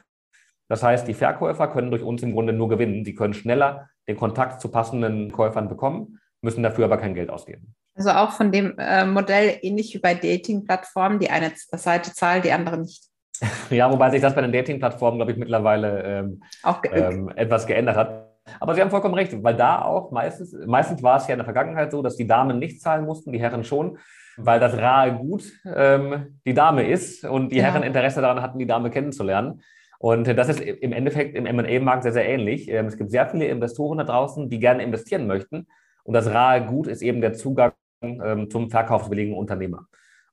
[0.67, 3.05] Das heißt, die Verkäufer können durch uns im Grunde nur gewinnen.
[3.05, 7.75] Sie können schneller den Kontakt zu passenden Käufern bekommen, müssen dafür aber kein Geld ausgeben.
[7.95, 12.51] Also auch von dem äh, Modell ähnlich wie bei Dating-Plattformen, die eine Seite zahlt, die
[12.51, 13.08] andere nicht.
[13.69, 17.95] Ja, wobei sich das bei den Dating-Plattformen, glaube ich, mittlerweile ähm, auch ähm, etwas geändert
[17.95, 18.29] hat.
[18.59, 21.45] Aber Sie haben vollkommen recht, weil da auch meistens, meistens war es ja in der
[21.45, 23.99] Vergangenheit so, dass die Damen nicht zahlen mussten, die Herren schon,
[24.37, 25.43] weil das rahe Gut
[25.75, 27.65] ähm, die Dame ist und die ja.
[27.65, 29.61] Herren Interesse daran hatten, die Dame kennenzulernen.
[29.99, 32.69] Und das ist im Endeffekt im MA-Markt sehr, sehr ähnlich.
[32.69, 35.67] Ähm, es gibt sehr viele Investoren da draußen, die gerne investieren möchten.
[36.03, 39.88] Und das rahe Gut ist eben der Zugang ähm, zum verkaufswilligen Unternehmer.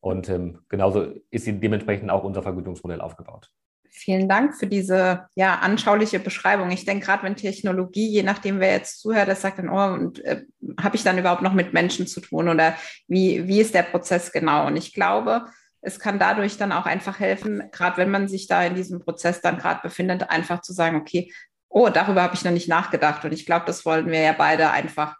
[0.06, 3.50] Und ähm, genauso ist dementsprechend auch unser Vergütungsmodell aufgebaut.
[3.90, 6.70] Vielen Dank für diese ja, anschauliche Beschreibung.
[6.70, 10.24] Ich denke, gerade wenn Technologie, je nachdem, wer jetzt zuhört, das sagt dann, oh, und
[10.24, 10.44] äh,
[10.80, 12.76] habe ich dann überhaupt noch mit Menschen zu tun oder
[13.08, 14.68] wie, wie ist der Prozess genau?
[14.68, 15.46] Und ich glaube,
[15.80, 19.40] es kann dadurch dann auch einfach helfen, gerade wenn man sich da in diesem Prozess
[19.40, 21.32] dann gerade befindet, einfach zu sagen, okay,
[21.68, 23.24] oh, darüber habe ich noch nicht nachgedacht.
[23.24, 25.16] Und ich glaube, das wollen wir ja beide einfach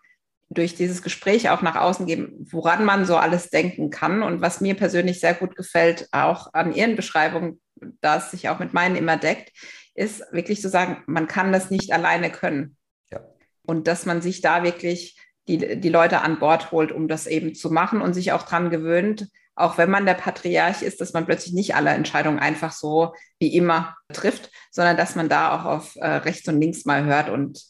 [0.49, 4.23] durch dieses Gespräch auch nach außen geben, woran man so alles denken kann.
[4.23, 7.61] Und was mir persönlich sehr gut gefällt, auch an Ihren Beschreibungen,
[8.01, 9.53] da es sich auch mit meinen immer deckt,
[9.95, 12.77] ist wirklich zu sagen, man kann das nicht alleine können.
[13.11, 13.21] Ja.
[13.67, 15.19] Und dass man sich da wirklich
[15.49, 18.71] die, die Leute an Bord holt, um das eben zu machen und sich auch dran
[18.71, 23.15] gewöhnt, auch wenn man der Patriarch ist, dass man plötzlich nicht alle Entscheidungen einfach so
[23.39, 27.31] wie immer trifft, sondern dass man da auch auf äh, rechts und links mal hört.
[27.31, 27.63] Und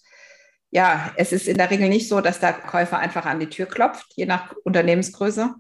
[0.77, 3.65] ja, es ist in der Regel nicht so, dass der Käufer einfach an die Tür
[3.65, 5.55] klopft, je nach Unternehmensgröße,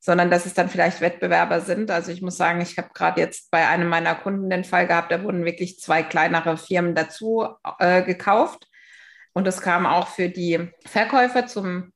[0.00, 1.88] sondern dass es dann vielleicht Wettbewerber sind.
[1.88, 5.12] Also ich muss sagen, ich habe gerade jetzt bei einem meiner Kunden den Fall gehabt,
[5.12, 7.46] da wurden wirklich zwei kleinere Firmen dazu
[7.78, 8.66] äh, gekauft.
[9.34, 11.92] Und das kam auch für die Verkäufer zum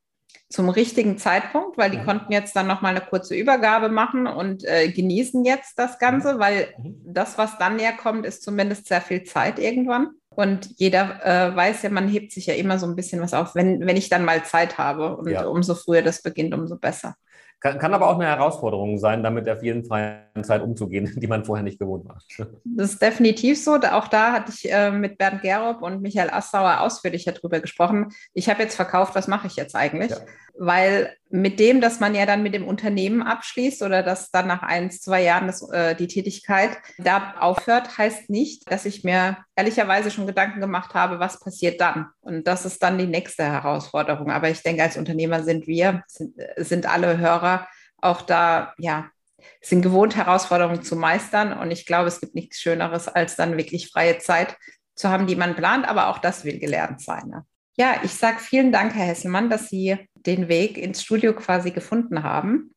[0.49, 4.91] zum richtigen Zeitpunkt, weil die konnten jetzt dann nochmal eine kurze Übergabe machen und äh,
[4.91, 7.01] genießen jetzt das Ganze, weil mhm.
[7.05, 10.11] das, was dann näher kommt, ist zumindest sehr viel Zeit irgendwann.
[10.35, 13.55] Und jeder äh, weiß ja, man hebt sich ja immer so ein bisschen was auf,
[13.55, 15.17] wenn, wenn ich dann mal Zeit habe.
[15.17, 15.45] Und ja.
[15.45, 17.17] umso früher das beginnt, umso besser.
[17.61, 21.45] Kann, kann, aber auch eine Herausforderung sein, damit auf jeden freien Zeit umzugehen, die man
[21.45, 22.19] vorher nicht gewohnt war.
[22.65, 23.75] Das ist definitiv so.
[23.75, 28.09] Auch da hatte ich äh, mit Bernd Gerob und Michael Assauer ausführlicher drüber gesprochen.
[28.33, 30.11] Ich habe jetzt verkauft, was mache ich jetzt eigentlich?
[30.11, 30.19] Ja.
[30.59, 34.63] Weil mit dem, dass man ja dann mit dem Unternehmen abschließt oder dass dann nach
[34.63, 40.11] ein, zwei Jahren das, äh, die Tätigkeit da aufhört, heißt nicht, dass ich mir ehrlicherweise
[40.11, 42.07] schon Gedanken gemacht habe, was passiert dann.
[42.21, 44.31] Und das ist dann die nächste Herausforderung.
[44.31, 47.50] Aber ich denke, als Unternehmer sind wir, sind, sind alle Hörer
[48.03, 49.11] auch da, ja,
[49.61, 51.53] sind gewohnt, Herausforderungen zu meistern.
[51.53, 54.57] Und ich glaube, es gibt nichts Schöneres, als dann wirklich freie Zeit
[54.95, 55.89] zu haben, die man plant.
[55.89, 57.29] Aber auch das will gelernt sein.
[57.29, 57.45] Ne?
[57.77, 62.23] Ja, ich sage vielen Dank, Herr Hesselmann, dass Sie den Weg ins Studio quasi gefunden
[62.23, 62.75] haben.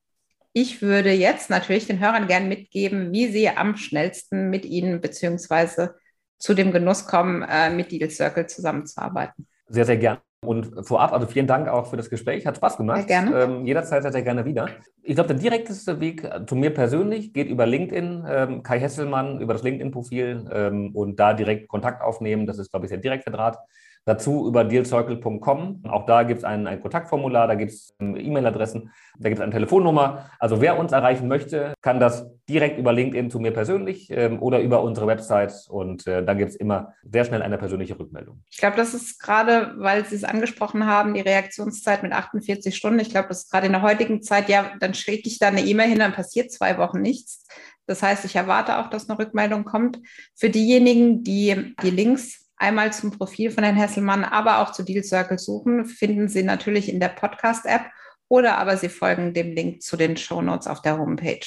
[0.54, 5.96] Ich würde jetzt natürlich den Hörern gerne mitgeben, wie sie am schnellsten mit Ihnen beziehungsweise
[6.38, 9.48] zu dem Genuss kommen, äh, mit Deal Circle zusammenzuarbeiten.
[9.68, 10.22] Sehr, sehr gerne.
[10.46, 12.46] Und vorab, also vielen Dank auch für das Gespräch.
[12.46, 13.08] Hat Spaß gemacht.
[13.08, 13.40] Sehr gerne.
[13.42, 14.68] Ähm, jederzeit sehr, sehr gerne wieder.
[15.02, 19.54] Ich glaube, der direkteste Weg zu mir persönlich geht über LinkedIn, ähm, Kai Hesselmann, über
[19.54, 22.46] das LinkedIn-Profil ähm, und da direkt Kontakt aufnehmen.
[22.46, 23.58] Das ist, glaube ich, der direkte Draht.
[24.06, 25.84] Dazu über dealcircle.com.
[25.88, 29.44] Auch da gibt es ein, ein Kontaktformular, da gibt es ähm, E-Mail-Adressen, da gibt es
[29.44, 30.30] eine Telefonnummer.
[30.40, 34.60] Also wer uns erreichen möchte, kann das direkt über LinkedIn zu mir persönlich ähm, oder
[34.60, 35.54] über unsere Website.
[35.70, 38.44] Und äh, dann gibt es immer sehr schnell eine persönliche Rückmeldung.
[38.50, 43.00] Ich glaube, das ist gerade, weil Sie es angesprochen haben, die Reaktionszeit mit 48 Stunden.
[43.00, 45.64] Ich glaube, das ist gerade in der heutigen Zeit, ja, dann schicke ich da eine
[45.64, 47.46] E-Mail hin, dann passiert zwei Wochen nichts.
[47.86, 50.00] Das heißt, ich erwarte auch, dass eine Rückmeldung kommt.
[50.36, 55.04] Für diejenigen, die die Links einmal zum Profil von Herrn Hesselmann, aber auch zu Deal
[55.04, 57.84] Circle suchen, finden Sie natürlich in der Podcast-App
[58.30, 61.46] oder aber Sie folgen dem Link zu den Show Notes auf der Homepage.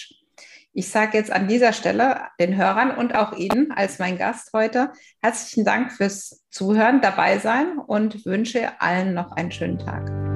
[0.74, 4.92] Ich sage jetzt an dieser Stelle den Hörern und auch Ihnen als mein Gast heute
[5.22, 10.35] herzlichen Dank fürs Zuhören, dabei sein und wünsche allen noch einen schönen Tag.